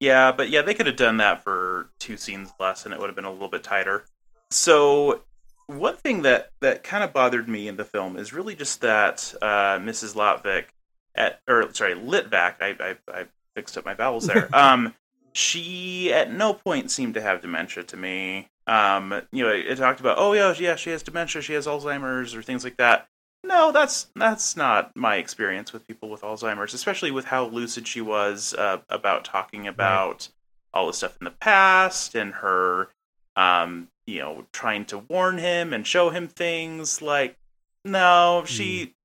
[0.00, 3.06] Yeah, but yeah, they could have done that for two scenes less, and it would
[3.08, 4.04] have been a little bit tighter.
[4.50, 5.22] So,
[5.66, 9.34] one thing that that kind of bothered me in the film is really just that
[9.40, 10.14] uh, Mrs.
[10.14, 10.66] Lotvik
[11.14, 13.24] at or sorry Litvak, I, I, I
[13.54, 14.48] fixed up my vowels there.
[14.56, 14.94] um,
[15.32, 18.48] she at no point seemed to have dementia to me.
[18.66, 21.66] um, you know, it, it talked about, oh yeah, yeah, she has dementia, she has
[21.66, 23.08] Alzheimer's, or things like that.
[23.44, 28.00] No, that's that's not my experience with people with Alzheimer's, especially with how lucid she
[28.00, 30.28] was uh, about talking about right.
[30.74, 32.88] all the stuff in the past and her,
[33.36, 37.00] um, you know, trying to warn him and show him things.
[37.00, 37.36] Like,
[37.84, 38.46] no, mm.
[38.48, 38.96] she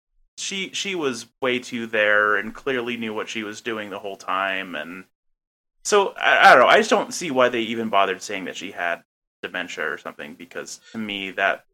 [0.41, 4.17] she she was way too there and clearly knew what she was doing the whole
[4.17, 5.05] time and
[5.83, 8.55] so I, I, don't know i just don't see why they even bothered saying that
[8.55, 9.03] she had
[9.41, 11.65] dementia or something because to me that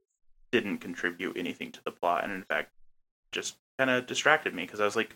[0.52, 2.72] didn't contribute anything to the plot and in fact
[3.32, 5.16] just kind of distracted me because i was like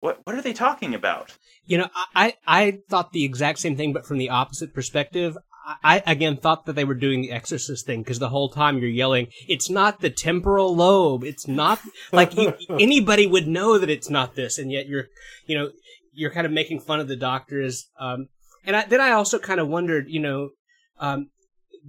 [0.00, 3.92] what what are they talking about you know i i thought the exact same thing
[3.92, 5.36] but from the opposite perspective
[5.82, 8.88] I again thought that they were doing the Exorcist thing because the whole time you're
[8.88, 11.24] yelling, "It's not the temporal lobe.
[11.24, 15.08] It's not like you, anybody would know that it's not this," and yet you're,
[15.46, 15.70] you know,
[16.12, 17.90] you're kind of making fun of the doctors.
[17.98, 18.28] Um,
[18.64, 20.50] and I, then I also kind of wondered, you know,
[20.98, 21.30] um,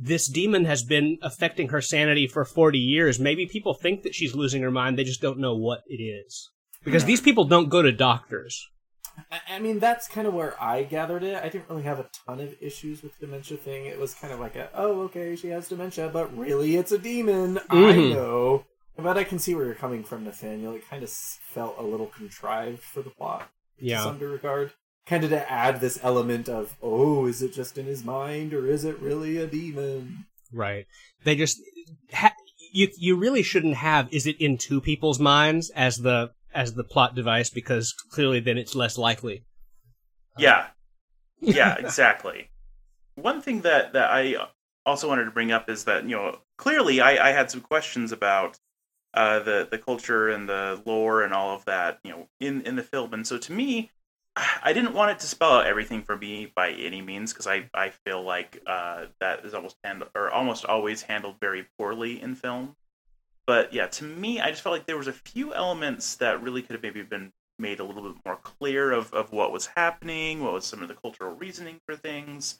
[0.01, 3.19] this demon has been affecting her sanity for 40 years.
[3.19, 4.97] Maybe people think that she's losing her mind.
[4.97, 6.49] They just don't know what it is
[6.83, 8.69] because these people don't go to doctors.
[9.49, 11.35] I mean, that's kind of where I gathered it.
[11.35, 13.85] I didn't really have a ton of issues with the dementia thing.
[13.85, 16.97] It was kind of like a, oh, okay, she has dementia, but really it's a
[16.97, 17.55] demon.
[17.55, 17.75] Mm-hmm.
[17.75, 18.65] I know.
[18.97, 20.73] But I can see where you're coming from, Nathaniel.
[20.73, 23.97] It kind of felt a little contrived for the plot yeah.
[23.97, 24.71] to some regard.
[25.05, 28.67] Kind of to add this element of, oh, is it just in his mind or
[28.67, 30.25] is it really a demon?
[30.53, 30.85] Right.
[31.23, 31.59] They just.
[32.13, 32.33] Ha-
[32.71, 36.83] you you really shouldn't have is it in two people's minds as the as the
[36.83, 39.43] plot device because clearly then it's less likely.
[40.37, 40.67] Yeah.
[41.41, 42.49] Yeah, exactly.
[43.15, 44.35] One thing that, that I
[44.85, 48.11] also wanted to bring up is that, you know, clearly I, I had some questions
[48.11, 48.57] about
[49.13, 52.75] uh, the, the culture and the lore and all of that, you know, in, in
[52.75, 53.13] the film.
[53.13, 53.91] And so to me,
[54.63, 57.69] I didn't want it to spell out everything for me by any means because I,
[57.73, 62.35] I feel like uh, that is almost handled or almost always handled very poorly in
[62.35, 62.75] film.
[63.47, 66.61] But yeah, to me, I just felt like there was a few elements that really
[66.61, 70.43] could have maybe been made a little bit more clear of, of what was happening,
[70.43, 72.59] what was some of the cultural reasoning for things.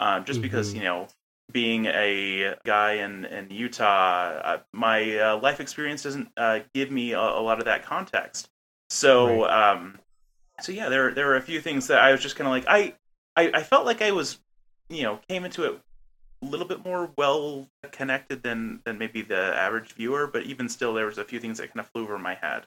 [0.00, 0.42] Um, just mm-hmm.
[0.42, 1.06] because, you know,
[1.52, 7.12] being a guy in, in Utah, uh, my uh, life experience doesn't uh, give me
[7.12, 8.48] a, a, lot of that context.
[8.90, 9.72] So, right.
[9.72, 9.98] um,
[10.60, 12.64] so yeah, there there were a few things that I was just kind of like
[12.68, 12.94] I,
[13.36, 14.38] I I felt like I was,
[14.88, 15.80] you know, came into it
[16.42, 20.94] a little bit more well connected than than maybe the average viewer, but even still,
[20.94, 22.66] there was a few things that kind of flew over my head.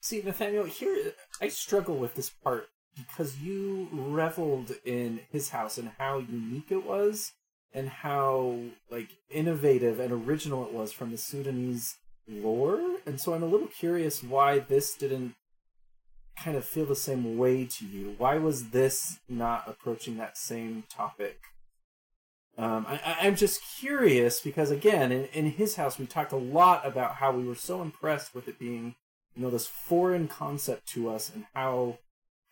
[0.00, 5.90] See, Nathaniel, here I struggle with this part because you reveled in his house and
[5.98, 7.32] how unique it was,
[7.72, 8.58] and how
[8.90, 11.96] like innovative and original it was from the Sudanese
[12.28, 15.34] lore, and so I'm a little curious why this didn't
[16.36, 18.14] kind of feel the same way to you.
[18.18, 21.40] Why was this not approaching that same topic
[22.60, 26.86] um, I, am just curious because again, in, in his house, we talked a lot
[26.86, 28.96] about how we were so impressed with it being,
[29.34, 31.98] you know, this foreign concept to us and how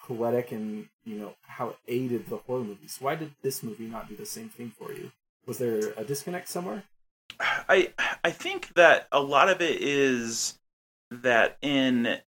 [0.00, 2.96] poetic and you know how it aided the horror movies.
[3.00, 5.12] Why did this movie not do the same thing for you?
[5.44, 6.84] Was there a disconnect somewhere?
[7.38, 7.92] I
[8.24, 10.58] I think that a lot of it is
[11.10, 12.18] that in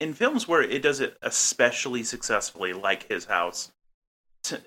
[0.00, 3.72] in films where it does it especially successfully, like his house,
[4.44, 4.60] to,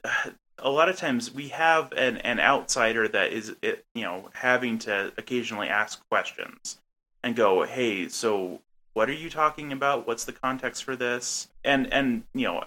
[0.58, 4.78] a lot of times we have an, an outsider that is eh, you know having
[4.80, 6.78] to occasionally ask questions
[7.24, 8.62] and go hey so
[8.94, 10.06] what are you talking about?
[10.06, 11.48] What's the context for this?
[11.64, 12.66] And and you know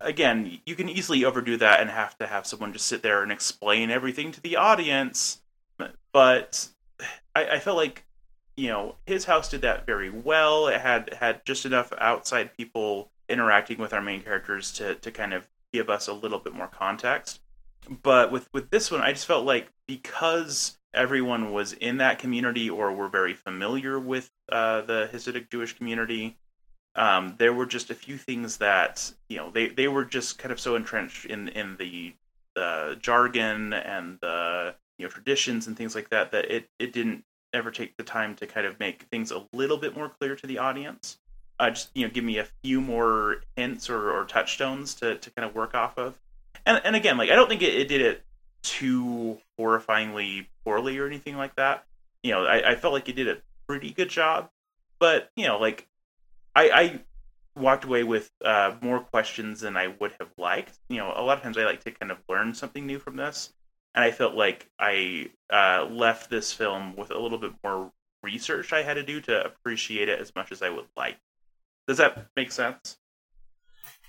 [0.00, 3.32] again you can easily overdo that and have to have someone just sit there and
[3.32, 5.40] explain everything to the audience
[6.12, 6.68] but
[7.34, 8.04] i, I felt like
[8.60, 13.10] you know his house did that very well it had had just enough outside people
[13.30, 16.66] interacting with our main characters to to kind of give us a little bit more
[16.66, 17.40] context.
[18.02, 22.68] But with with this one, I just felt like because everyone was in that community
[22.68, 26.36] or were very familiar with uh, the Hasidic Jewish community,
[26.96, 30.52] um, there were just a few things that you know they, they were just kind
[30.52, 32.14] of so entrenched in in the
[32.54, 37.24] the jargon and the you know traditions and things like that that it it didn't
[37.52, 40.46] ever take the time to kind of make things a little bit more clear to
[40.46, 41.18] the audience.
[41.58, 45.30] Uh, just you know give me a few more hints or, or touchstones to, to
[45.30, 46.18] kind of work off of.
[46.64, 48.22] And and again like i don't think it, it did it
[48.62, 51.84] too horrifyingly poorly or anything like that.
[52.22, 54.50] You know I, I felt like it did a pretty good job.
[54.98, 55.86] But you know like
[56.54, 57.00] i i
[57.60, 60.78] walked away with uh, more questions than i would have liked.
[60.88, 63.16] You know a lot of times i like to kind of learn something new from
[63.16, 63.52] this
[63.94, 68.72] and i felt like i uh, left this film with a little bit more research
[68.72, 71.16] i had to do to appreciate it as much as i would like
[71.90, 72.98] does that make sense?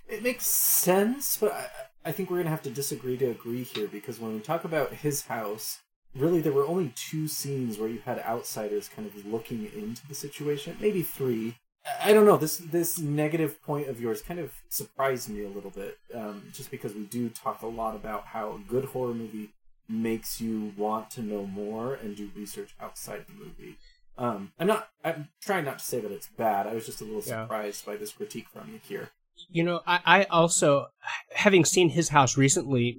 [0.07, 1.71] It makes sense, but
[2.05, 4.93] I, think we're gonna have to disagree to agree here because when we talk about
[4.93, 5.79] his house,
[6.13, 10.13] really there were only two scenes where you had outsiders kind of looking into the
[10.13, 11.55] situation, maybe three.
[11.99, 12.38] I don't know.
[12.38, 16.69] This this negative point of yours kind of surprised me a little bit, um, just
[16.69, 19.53] because we do talk a lot about how a good horror movie
[19.91, 23.77] makes you want to know more and do research outside the movie.
[24.17, 24.89] Um, I'm not.
[25.03, 26.67] I'm trying not to say that it's bad.
[26.67, 27.43] I was just a little Yeah.
[27.43, 29.09] surprised by this critique from you here.
[29.49, 30.87] You know, I, I also,
[31.33, 32.97] having seen his house recently,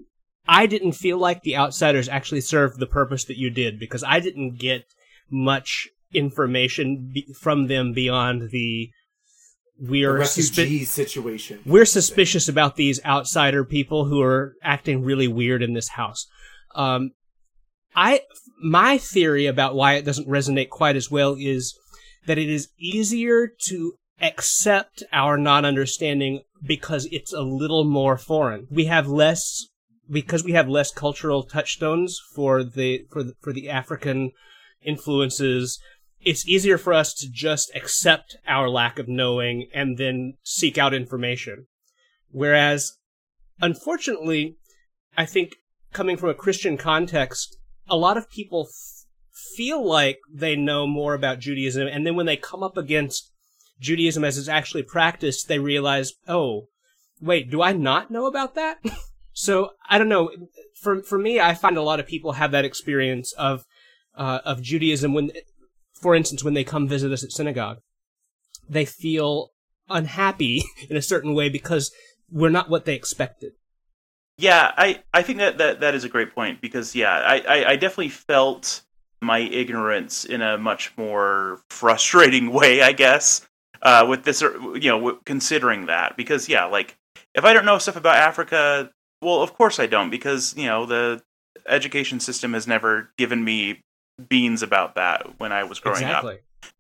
[0.49, 4.19] I didn't feel like the outsiders actually served the purpose that you did because I
[4.21, 4.85] didn't get
[5.31, 8.91] much information be- from them beyond the
[9.81, 11.61] The we're refugee suspi- situation.
[11.65, 16.27] we're suspicious about these outsider people who are acting really weird in this house.
[16.75, 17.13] Um,
[17.95, 18.23] I
[18.63, 21.77] my theory about why it doesn't resonate quite as well is
[22.27, 28.67] that it is easier to accept our non-understanding because it's a little more foreign.
[28.71, 29.67] We have less
[30.09, 34.31] because we have less cultural touchstones for the for the, for the African
[34.85, 35.81] influences.
[36.21, 40.95] It's easier for us to just accept our lack of knowing and then seek out
[40.95, 41.67] information.
[42.31, 42.93] Whereas,
[43.61, 44.57] unfortunately,
[45.17, 45.57] I think
[45.93, 47.57] coming from a Christian context,
[47.89, 49.05] a lot of people f-
[49.57, 53.31] feel like they know more about Judaism, and then when they come up against
[53.81, 56.69] Judaism as it's actually practiced, they realize, oh,
[57.21, 58.79] wait, do I not know about that?
[59.33, 60.31] so I don't know.
[60.81, 63.65] For for me, I find a lot of people have that experience of
[64.17, 65.33] uh, of Judaism when,
[66.01, 67.79] for instance, when they come visit us at synagogue,
[68.69, 69.51] they feel
[69.89, 71.93] unhappy in a certain way because
[72.31, 73.53] we're not what they expected.
[74.43, 77.71] Yeah, I, I think that, that that is a great point because yeah, I, I,
[77.71, 78.83] I definitely felt
[79.21, 83.49] my ignorance in a much more frustrating way, I guess,
[83.83, 86.97] uh, with this, you know, considering that because yeah, like
[87.35, 88.91] if I don't know stuff about Africa,
[89.23, 91.23] well, of course I don't because you know the
[91.69, 93.81] education system has never given me
[94.29, 96.25] beans about that when I was growing up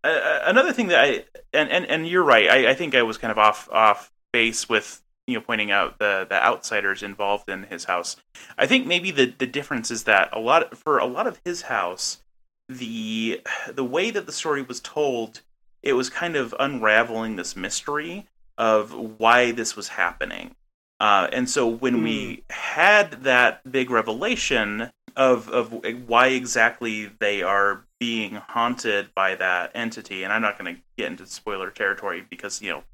[0.04, 2.48] uh, another thing that I and, and, and you're right.
[2.48, 5.98] I, I think I was kind of off off base with you know pointing out
[5.98, 8.16] the the outsiders involved in his house.
[8.58, 11.62] I think maybe the the difference is that a lot for a lot of his
[11.62, 12.22] house,
[12.68, 13.40] the
[13.72, 15.40] the way that the story was told,
[15.82, 18.26] it was kind of unraveling this mystery
[18.58, 20.54] of why this was happening.
[21.00, 25.72] Uh, and so when we had that big revelation of of
[26.06, 31.10] why exactly they are being haunted by that entity, and I'm not going to get
[31.10, 32.84] into spoiler territory because you know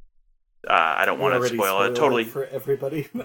[0.68, 2.24] uh, I don't want to spoil it totally.
[2.24, 3.08] for everybody.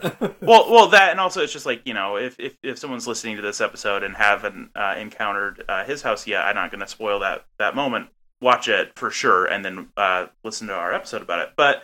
[0.41, 3.37] Well, well, that and also it's just like you know if if, if someone's listening
[3.37, 6.87] to this episode and haven't uh, encountered uh, his house yet, I'm not going to
[6.87, 8.09] spoil that that moment.
[8.41, 11.53] Watch it for sure, and then uh, listen to our episode about it.
[11.55, 11.83] But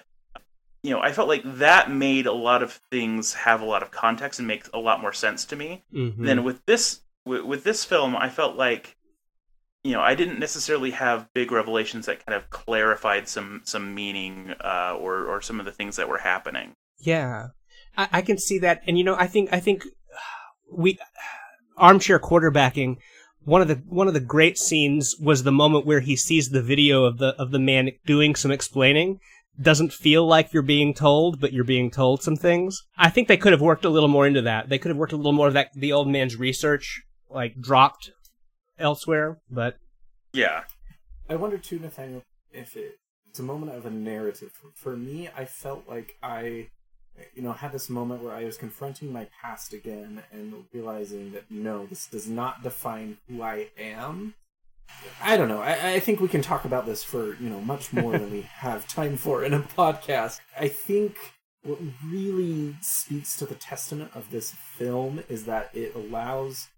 [0.83, 3.91] you know, I felt like that made a lot of things have a lot of
[3.91, 5.83] context and make a lot more sense to me.
[5.93, 6.25] Mhm.
[6.25, 8.97] Then with this with, with this film, I felt like
[9.83, 14.53] you know I didn't necessarily have big revelations that kind of clarified some some meaning
[14.63, 16.73] uh, or or some of the things that were happening.
[16.99, 17.49] Yeah,
[17.97, 19.83] I, I can see that, and you know, I think I think
[20.71, 20.97] we
[21.77, 22.97] armchair quarterbacking.
[23.43, 26.61] One of the one of the great scenes was the moment where he sees the
[26.61, 29.19] video of the of the man doing some explaining.
[29.61, 32.81] Doesn't feel like you're being told, but you're being told some things.
[32.97, 34.69] I think they could have worked a little more into that.
[34.69, 35.71] They could have worked a little more of that.
[35.75, 38.11] The old man's research, like dropped
[38.79, 39.77] elsewhere, but
[40.33, 40.63] Yeah,
[41.29, 44.51] I wonder too, Nathaniel, if it, it's a moment of a narrative.
[44.75, 46.69] For me, I felt like I,
[47.35, 51.49] you know, had this moment where I was confronting my past again and realizing that
[51.49, 54.33] no, this does not define who I am.
[55.21, 55.61] I don't know.
[55.61, 58.41] I, I think we can talk about this for you know much more than we
[58.53, 60.39] have time for in a podcast.
[60.59, 61.17] I think
[61.63, 66.69] what really speaks to the testament of this film is that it allows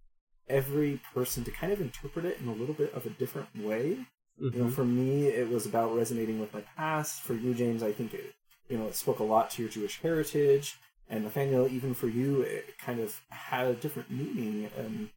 [0.48, 4.06] every person to kind of interpret it in a little bit of a different way.
[4.38, 4.74] You know, Mhm.
[4.74, 7.22] for me, it was about resonating with my past.
[7.22, 8.34] For you, James, I think it,
[8.70, 10.78] you know, it spoke a lot to your Jewish heritage.
[11.08, 14.70] And Nathaniel, even for you, it kind of had a different meaning.
[14.78, 15.10] And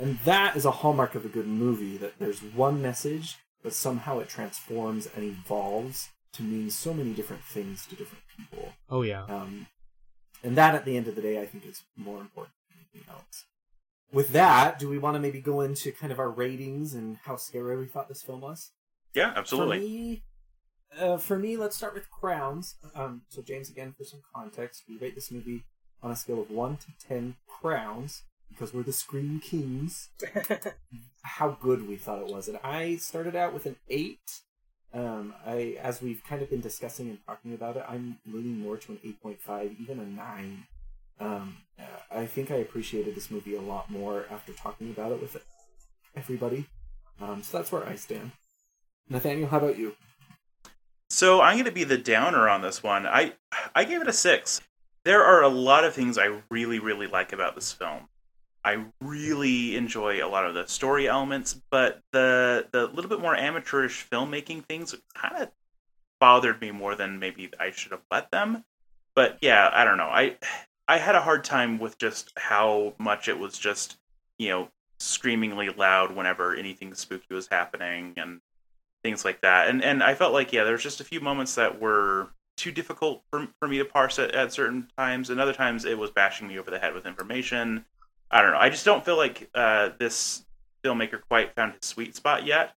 [0.00, 1.96] and that is a hallmark of a good movie.
[1.96, 7.42] That there's one message, but somehow it transforms and evolves to mean so many different
[7.42, 8.74] things to different people.
[8.90, 9.66] oh yeah, Um,
[10.44, 13.10] and that, at the end of the day, I think is more important than anything
[13.12, 13.44] else.
[14.12, 17.36] With that, do we want to maybe go into kind of our ratings and how
[17.36, 18.70] scary we thought this film was?
[19.14, 19.78] yeah, absolutely.
[19.78, 20.22] For me,
[20.98, 22.76] uh, for me, let's start with crowns.
[22.94, 25.64] Um, so James, again, for some context, we rate this movie
[26.02, 30.10] on a scale of one to ten crowns because we're the Scream Kings.
[31.22, 34.40] how good we thought it was, and I started out with an eight.
[34.94, 38.78] Um, I, as we've kind of been discussing and talking about it, I'm leaning more
[38.78, 40.64] to an eight point five, even a nine.
[41.20, 41.56] Um,
[42.10, 45.36] I think I appreciated this movie a lot more after talking about it with
[46.16, 46.66] everybody.
[47.20, 48.32] Um, so that's where I stand.
[49.08, 49.94] Nathaniel, how about you?
[51.10, 53.06] So I'm going to be the downer on this one.
[53.06, 53.34] I
[53.74, 54.60] I gave it a six.
[55.04, 58.08] There are a lot of things I really really like about this film.
[58.64, 63.34] I really enjoy a lot of the story elements, but the the little bit more
[63.34, 65.50] amateurish filmmaking things kind of
[66.20, 68.64] bothered me more than maybe I should have let them.
[69.14, 70.04] But yeah, I don't know.
[70.04, 70.36] I
[70.88, 73.98] I had a hard time with just how much it was just
[74.38, 74.68] you know
[74.98, 78.40] screamingly loud whenever anything spooky was happening and
[79.02, 79.68] things like that.
[79.68, 83.22] And and I felt like yeah, there's just a few moments that were too difficult
[83.30, 86.48] for, for me to parse at, at certain times, and other times it was bashing
[86.48, 87.84] me over the head with information.
[88.30, 88.58] I don't know.
[88.58, 90.44] I just don't feel like uh, this
[90.84, 92.74] filmmaker quite found his sweet spot yet.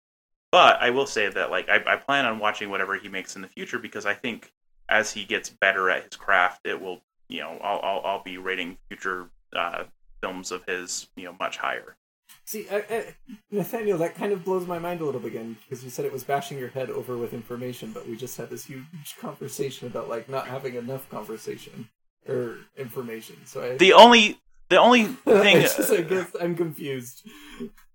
[0.52, 3.42] But I will say that like I, I plan on watching whatever he makes in
[3.42, 4.52] the future because I think
[4.88, 8.38] as he gets better at his craft, it will you know I'll I'll, I'll be
[8.38, 9.84] rating future uh,
[10.20, 11.96] films of his you know much higher.
[12.44, 13.14] See, I, I,
[13.50, 16.12] Nathaniel, that kind of blows my mind a little bit again because you said it
[16.12, 20.08] was bashing your head over with information, but we just had this huge conversation about
[20.08, 21.88] like not having enough conversation
[22.28, 23.36] or information.
[23.44, 27.28] So I, the only the only thing I, just, I guess I'm confused.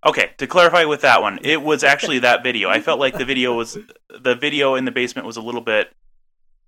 [0.06, 2.70] Okay, to clarify with that one, it was actually that video.
[2.70, 3.78] I felt like the video was
[4.10, 5.92] the video in the basement was a little bit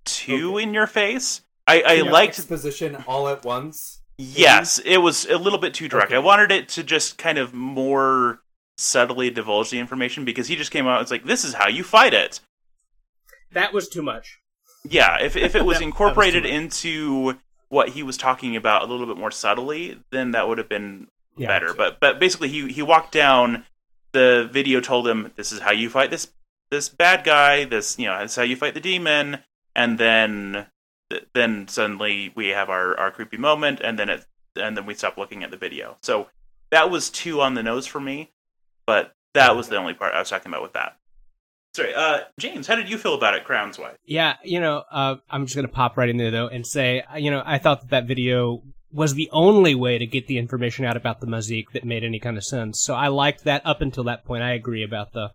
[0.04, 0.62] too okay.
[0.64, 1.42] in your face.
[1.68, 4.00] I, I liked exposition all at once.
[4.16, 6.08] Yes, it was a little bit too direct.
[6.08, 6.16] Okay.
[6.16, 8.40] I wanted it to just kind of more
[8.76, 11.02] subtly divulge the information because he just came out.
[11.02, 12.40] It's like this is how you fight it.
[13.52, 14.40] That was too much.
[14.88, 17.38] Yeah, if if it was that, incorporated that was into
[17.68, 21.08] what he was talking about a little bit more subtly, then that would have been
[21.36, 21.74] yeah, better.
[21.74, 23.64] But but basically, he he walked down.
[24.12, 26.28] The video told him this is how you fight this
[26.70, 27.64] this bad guy.
[27.64, 29.40] This you know this is how you fight the demon.
[29.76, 30.66] And then
[31.34, 35.16] then suddenly we have our, our creepy moment, and then it and then we stop
[35.16, 35.96] looking at the video.
[36.02, 36.28] So
[36.70, 38.32] that was too on the nose for me,
[38.86, 40.96] but that was the only part I was talking about with that.
[41.74, 43.96] Sorry, uh, James, how did you feel about it, Crown's Wife?
[44.04, 47.16] Yeah, you know, uh, I'm just gonna pop right in there though and say, uh,
[47.16, 50.84] you know, I thought that that video was the only way to get the information
[50.84, 52.80] out about the Mazik that made any kind of sense.
[52.82, 54.42] So I liked that up until that point.
[54.42, 55.30] I agree about the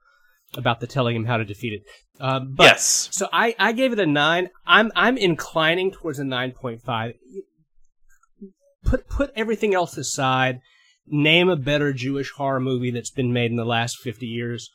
[0.58, 1.82] about the telling him how to defeat it.
[2.20, 3.10] Uh, but, yes.
[3.12, 4.50] So I, I gave it a nine.
[4.66, 7.16] I'm I'm inclining towards a nine point five.
[8.84, 10.60] Put put everything else aside.
[11.08, 14.70] Name a better Jewish horror movie that's been made in the last fifty years.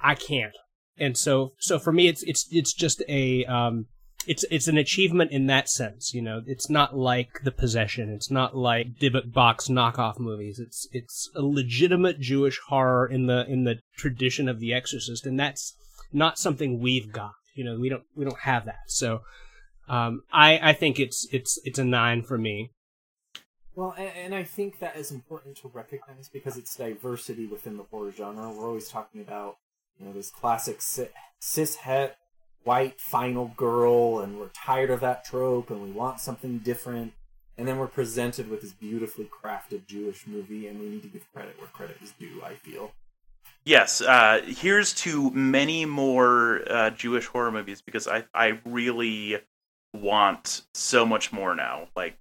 [0.00, 0.54] I can't.
[0.98, 3.86] And so so for me, it's it's it's just a um,
[4.26, 6.14] it's it's an achievement in that sense.
[6.14, 8.10] You know, it's not like The Possession.
[8.10, 10.58] It's not like Dybbuk box knockoff movies.
[10.58, 15.38] It's it's a legitimate Jewish horror in the in the tradition of The Exorcist, and
[15.38, 15.74] that's
[16.12, 17.32] not something we've got.
[17.54, 18.88] You know, we don't we don't have that.
[18.88, 19.20] So,
[19.88, 22.70] um, I I think it's it's it's a nine for me.
[23.76, 27.84] Well, and, and I think that is important to recognize because it's diversity within the
[27.84, 28.50] horror genre.
[28.50, 29.56] We're always talking about
[29.98, 32.16] you know this classic cis het
[32.64, 37.12] white final girl and we're tired of that trope and we want something different.
[37.56, 41.30] And then we're presented with this beautifully crafted jewish movie and we need to give
[41.32, 42.92] credit where credit is due i feel.
[43.64, 49.38] Yes uh, here's to many more uh, jewish horror movies because i i really
[49.94, 51.88] want so much more now.
[51.96, 52.18] Like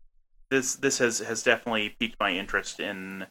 [0.50, 3.26] this this has has definitely piqued my interest in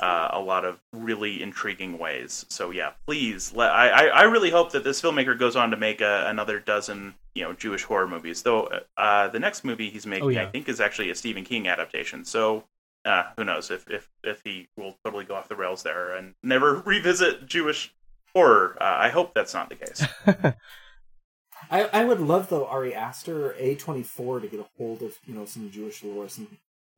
[0.00, 2.46] uh, a lot of really intriguing ways.
[2.48, 3.52] So yeah, please.
[3.54, 7.14] Let, I I really hope that this filmmaker goes on to make a, another dozen
[7.34, 8.42] you know Jewish horror movies.
[8.42, 10.42] Though uh, the next movie he's making, oh, yeah.
[10.42, 12.24] I think, is actually a Stephen King adaptation.
[12.24, 12.64] So
[13.04, 16.34] uh, who knows if, if if he will totally go off the rails there and
[16.42, 17.94] never revisit Jewish
[18.34, 18.76] horror.
[18.80, 20.04] Uh, I hope that's not the case.
[21.70, 25.18] I, I would love though Ari Aster A twenty four to get a hold of
[25.26, 26.48] you know some Jewish lore, some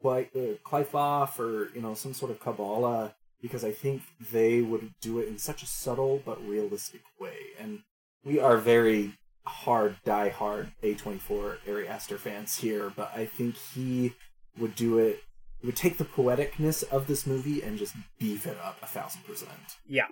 [0.04, 4.94] like uh, Qliphoth or you know some sort of Kabbalah because I think they would
[5.00, 7.36] do it in such a subtle but realistic way.
[7.58, 7.80] And
[8.24, 14.14] we are very hard, die hard A24 Ari Aster fans here, but I think he
[14.56, 15.24] would do it.
[15.60, 19.24] He would take the poeticness of this movie and just beef it up a thousand
[19.24, 19.50] percent.
[19.86, 20.06] Yeah.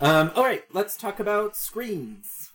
[0.00, 0.30] Um.
[0.34, 0.64] All right.
[0.72, 2.50] Let's talk about screens.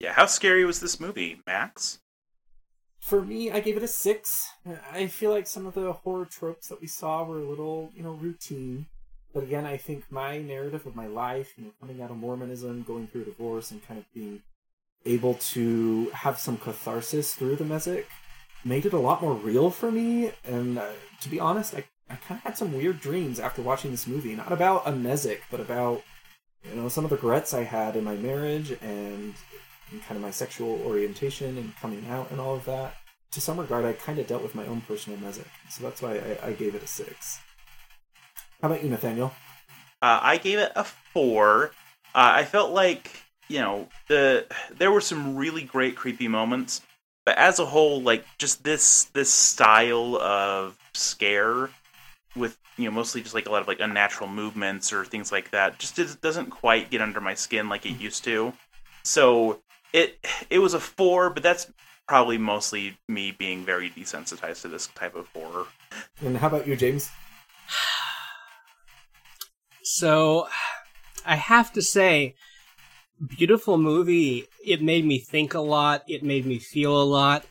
[0.00, 0.12] Yeah.
[0.12, 1.98] How scary was this movie, Max?
[3.06, 4.50] For me, I gave it a six.
[4.92, 8.02] I feel like some of the horror tropes that we saw were a little, you
[8.02, 8.86] know, routine.
[9.32, 12.82] But again, I think my narrative of my life, you know, coming out of Mormonism,
[12.82, 14.42] going through a divorce, and kind of being
[15.04, 18.06] able to have some catharsis through the Mazik
[18.64, 20.32] made it a lot more real for me.
[20.42, 23.92] And uh, to be honest, I, I kind of had some weird dreams after watching
[23.92, 24.34] this movie.
[24.34, 26.02] Not about a Mazik, but about,
[26.68, 29.34] you know, some of the regrets I had in my marriage and
[29.90, 32.94] and kind of my sexual orientation and coming out and all of that.
[33.32, 36.16] To some regard, I kind of dealt with my own personal Mazik, so that's why
[36.16, 37.40] I, I gave it a six.
[38.62, 39.32] How about you, Nathaniel?
[40.00, 41.72] Uh, I gave it a four.
[42.14, 43.10] Uh, I felt like
[43.48, 44.46] you know the
[44.76, 46.82] there were some really great creepy moments,
[47.24, 51.68] but as a whole, like just this this style of scare
[52.34, 55.50] with you know mostly just like a lot of like unnatural movements or things like
[55.50, 58.52] that just doesn't quite get under my skin like it used to.
[59.02, 59.60] So
[59.96, 61.72] it it was a four, but that's
[62.06, 65.66] probably mostly me being very desensitized to this type of horror.
[66.20, 67.10] And how about you, James?
[69.82, 70.48] So,
[71.24, 72.34] I have to say,
[73.38, 74.46] beautiful movie.
[74.64, 76.02] It made me think a lot.
[76.06, 77.44] It made me feel a lot.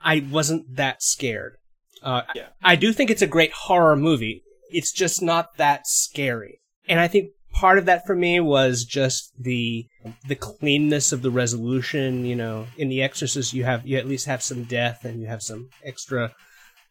[0.00, 1.56] I wasn't that scared.
[2.02, 2.48] Uh, Yeah.
[2.62, 4.42] I do think it's a great horror movie.
[4.70, 6.60] It's just not that scary.
[6.88, 9.86] And I think part of that for me was just the
[10.28, 12.24] the cleanness of the resolution.
[12.24, 15.26] You know, in The Exorcist, you have you at least have some death and you
[15.26, 16.32] have some extra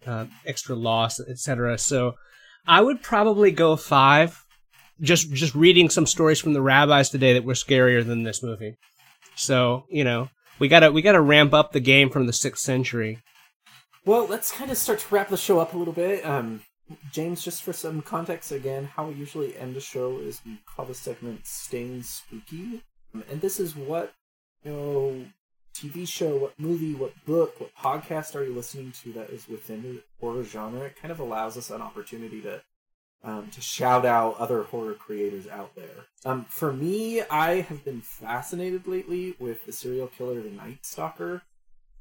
[0.06, 1.78] uh, extra loss, etc.
[1.78, 2.16] So
[2.68, 4.42] I would probably go five.
[5.02, 8.76] Just just reading some stories from the rabbis today that were scarier than this movie.
[9.36, 13.20] So you know we gotta we gotta ramp up the game from the sixth century.
[14.06, 16.26] Well, let's kind of start to wrap the show up a little bit.
[16.26, 16.62] Um,
[17.12, 20.86] James, just for some context again, how we usually end a show is we call
[20.86, 22.84] the segment "Staying Spooky,"
[23.14, 24.14] Um, and this is what
[24.64, 25.26] you know,
[25.74, 29.82] TV show, what movie, what book, what podcast are you listening to that is within
[29.82, 30.82] the horror genre?
[30.82, 32.62] It kind of allows us an opportunity to
[33.24, 36.06] um, to shout out other horror creators out there.
[36.26, 41.42] Um, for me, I have been fascinated lately with the serial killer, the Night Stalker.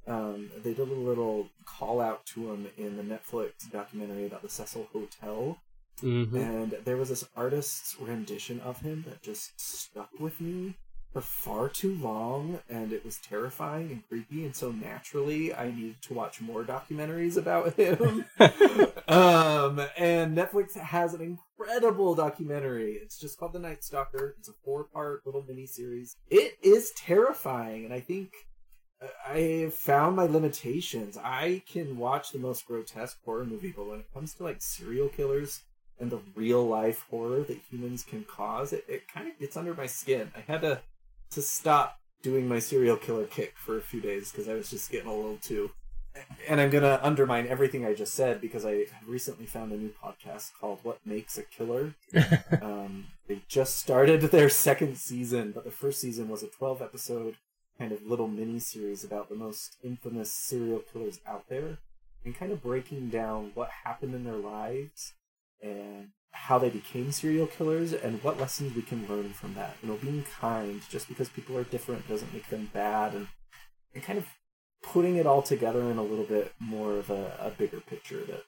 [0.06, 4.48] Um, they did a little call out to him in the Netflix documentary about the
[4.48, 5.58] Cecil Hotel,
[6.02, 6.36] Mm-hmm.
[6.36, 10.74] and there was this artist's rendition of him that just stuck with me
[11.12, 16.02] for far too long, and it was terrifying and creepy, and so naturally I needed
[16.02, 18.24] to watch more documentaries about him.
[19.08, 21.20] um, and Netflix has an
[21.58, 22.94] incredible documentary.
[22.94, 24.34] It's just called The Night Stalker.
[24.40, 26.16] It's a four-part little mini-series.
[26.28, 28.32] It is terrifying, and I think
[29.26, 31.18] I have found my limitations.
[31.18, 35.08] I can watch the most grotesque horror movie, but when it comes to like serial
[35.08, 35.62] killers
[35.98, 39.74] and the real life horror that humans can cause, it, it kind of gets under
[39.74, 40.30] my skin.
[40.36, 40.80] I had to
[41.30, 44.90] to stop doing my serial killer kick for a few days because I was just
[44.90, 45.70] getting a little too.
[46.48, 50.52] And I'm gonna undermine everything I just said because I recently found a new podcast
[50.58, 51.94] called "What Makes a Killer."
[52.62, 57.36] um, they just started their second season, but the first season was a 12 episode
[57.78, 61.78] kind of little mini series about the most infamous serial killers out there
[62.24, 65.12] and kind of breaking down what happened in their lives
[65.62, 69.76] and how they became serial killers and what lessons we can learn from that.
[69.82, 73.28] You know, being kind just because people are different doesn't make them bad and,
[73.94, 74.26] and kind of
[74.82, 78.44] putting it all together in a little bit more of a, a bigger picture that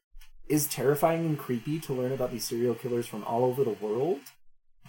[0.48, 4.20] is terrifying and creepy to learn about these serial killers from all over the world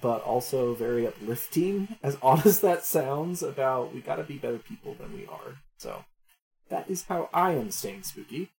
[0.01, 4.93] but also very uplifting, as odd as that sounds, about we gotta be better people
[4.95, 5.59] than we are.
[5.77, 6.03] So
[6.69, 8.49] that is how I am staying spooky.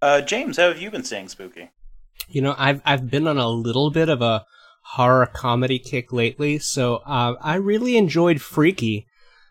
[0.00, 1.70] Uh, James, how have you been staying spooky?
[2.28, 4.44] You know, I've I've been on a little bit of a
[4.82, 9.06] horror comedy kick lately, so uh, I really enjoyed Freaky,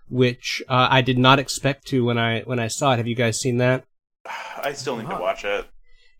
[0.10, 2.98] which uh, I did not expect to when I when I saw it.
[2.98, 3.84] Have you guys seen that?
[4.62, 5.66] I still need to watch it.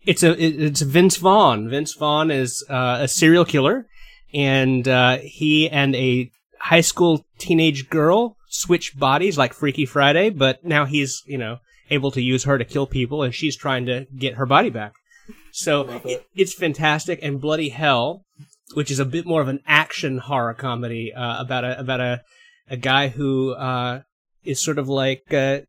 [0.06, 1.68] It's a it- it's Vince Vaughn.
[1.68, 3.86] Vince Vaughn is uh, a serial killer,
[4.34, 6.30] and uh, he and a
[6.60, 11.58] high school teenage girl switch bodies like Freaky Friday, but now he's you know
[11.90, 14.94] able to use her to kill people, and she's trying to get her body back.
[15.52, 16.26] So it, it.
[16.34, 17.18] it's fantastic.
[17.22, 18.24] And Bloody Hell,
[18.74, 22.22] which is a bit more of an action horror comedy uh, about a about a
[22.70, 24.02] a guy who uh,
[24.44, 25.60] is sort of like uh,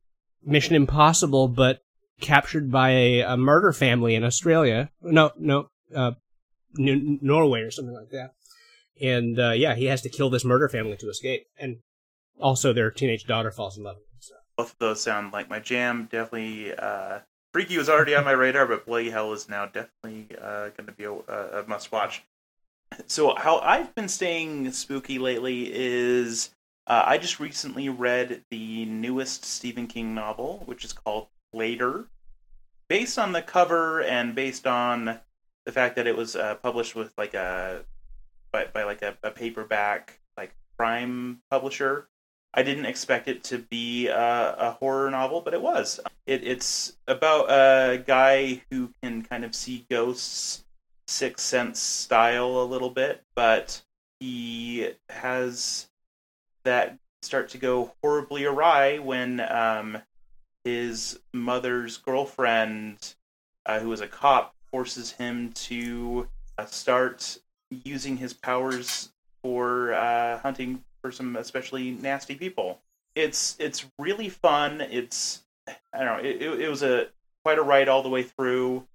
[0.44, 1.80] Mission Impossible, but
[2.20, 4.90] captured by a, a murder family in Australia.
[5.02, 6.12] No, no, uh,
[6.78, 8.32] N- Norway or something like that.
[9.02, 11.78] And uh, yeah, he has to kill this murder family to escape, and
[12.40, 14.18] also their teenage daughter falls in love with him.
[14.20, 14.36] So.
[14.58, 16.08] Both of those sound like my jam.
[16.12, 17.20] Definitely, uh,
[17.54, 20.92] Freaky was already on my radar, but Bloody Hell is now definitely uh, going to
[20.92, 22.24] be a, a must watch.
[23.08, 26.52] So, how I've been staying spooky lately is
[26.88, 32.08] uh, I just recently read the newest Stephen King novel, which is called Later.
[32.88, 35.20] Based on the cover and based on
[35.66, 37.86] the fact that it was uh, published with like a
[38.52, 42.08] by, by like a, a paperback like crime publisher,
[42.54, 46.00] I didn't expect it to be a, a horror novel, but it was.
[46.26, 50.64] It, it's about a guy who can kind of see ghosts,
[51.08, 53.82] Sixth Sense style a little bit, but
[54.20, 55.90] he has
[56.64, 60.00] that start to go horribly awry when um,
[60.64, 63.16] his mother's girlfriend,
[63.66, 66.28] uh, who is a cop, forces him to
[66.58, 67.40] uh, start
[67.70, 69.10] using his powers
[69.44, 72.80] for uh, hunting for some especially nasty people.
[73.16, 74.82] It's it's really fun.
[74.82, 76.30] It's I don't know.
[76.30, 77.08] It, it, was a
[77.44, 78.86] quite a ride all the way through.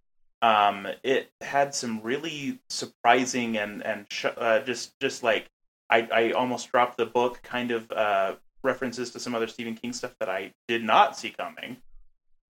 [0.43, 5.49] Um, it had some really surprising and and sh- uh, just just like
[5.91, 9.93] I, I almost dropped the book kind of uh, references to some other Stephen King
[9.93, 11.77] stuff that I did not see coming.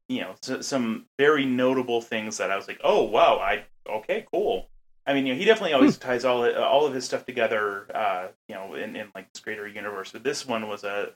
[0.09, 4.27] You know, so, some very notable things that I was like, oh wow, I okay,
[4.33, 4.69] cool.
[5.06, 8.28] I mean, you know, he definitely always ties all all of his stuff together, uh,
[8.48, 10.12] you know, in, in like this greater universe.
[10.12, 11.10] But this one was a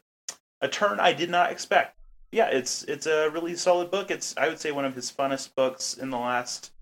[0.60, 1.98] a turn I did not expect.
[2.30, 4.10] Yeah, it's it's a really solid book.
[4.10, 6.72] It's I would say one of his funnest books in the last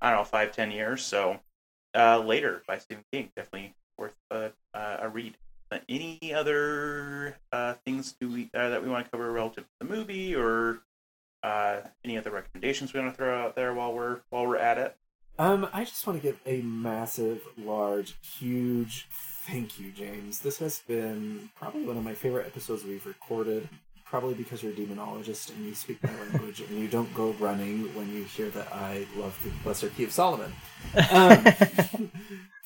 [0.00, 1.02] I don't know five ten years.
[1.02, 1.40] So
[1.94, 5.36] uh, later by Stephen King, definitely worth a, a read.
[5.70, 9.70] Uh, any other uh, things do we uh, that we want to cover relative to
[9.80, 10.80] the movie, or
[11.42, 14.78] uh, any other recommendations we want to throw out there while we're while we're at
[14.78, 14.96] it?
[15.38, 19.08] Um, I just want to give a massive, large, huge
[19.46, 20.38] thank you, James.
[20.38, 23.68] This has been probably one of my favorite episodes we've recorded.
[24.04, 27.84] Probably because you're a demonologist and you speak my language and you don't go running
[27.96, 30.52] when you hear that I love the Lesser Key of Solomon.
[31.10, 31.44] Um,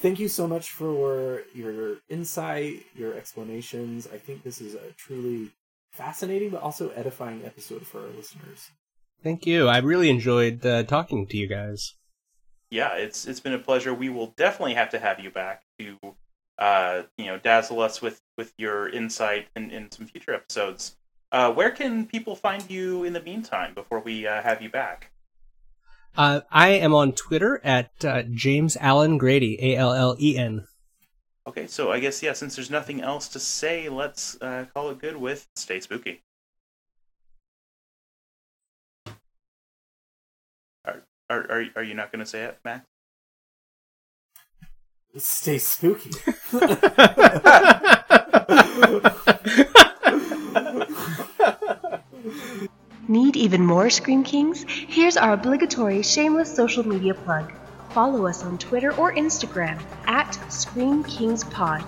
[0.00, 4.08] thank you so much for your insight, your explanations.
[4.12, 5.52] I think this is a truly
[5.92, 8.70] fascinating but also edifying episode for our listeners.
[9.22, 9.68] Thank you.
[9.68, 11.94] I really enjoyed uh, talking to you guys.
[12.70, 13.94] Yeah, it's it's been a pleasure.
[13.94, 15.96] We will definitely have to have you back to
[16.58, 20.96] uh, you know dazzle us with with your insight in, in some future episodes.
[21.32, 25.10] Uh, where can people find you in the meantime before we uh, have you back?
[26.16, 30.66] Uh, I am on Twitter at uh, James Allen Grady, A L L E N.
[31.46, 34.98] Okay, so I guess yeah, since there's nothing else to say, let's uh, call it
[34.98, 36.22] good with Stay Spooky.
[41.28, 42.86] Are are are, are you not going to say it, Max?
[45.16, 46.10] Stay spooky.
[53.08, 54.64] Need even more Scream Kings?
[54.68, 57.52] Here's our obligatory shameless social media plug.
[57.90, 61.84] Follow us on Twitter or Instagram at Scream Kings Pod.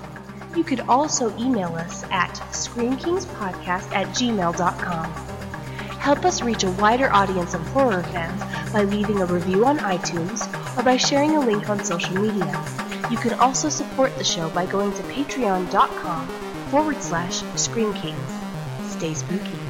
[0.57, 5.48] You could also email us at screamkingspodcast at gmail.com.
[5.99, 10.47] Help us reach a wider audience of horror fans by leaving a review on iTunes
[10.79, 12.65] or by sharing a link on social media.
[13.11, 16.29] You can also support the show by going to patreon.com
[16.71, 18.33] forward slash Scream Kings.
[18.91, 19.68] Stay spooky.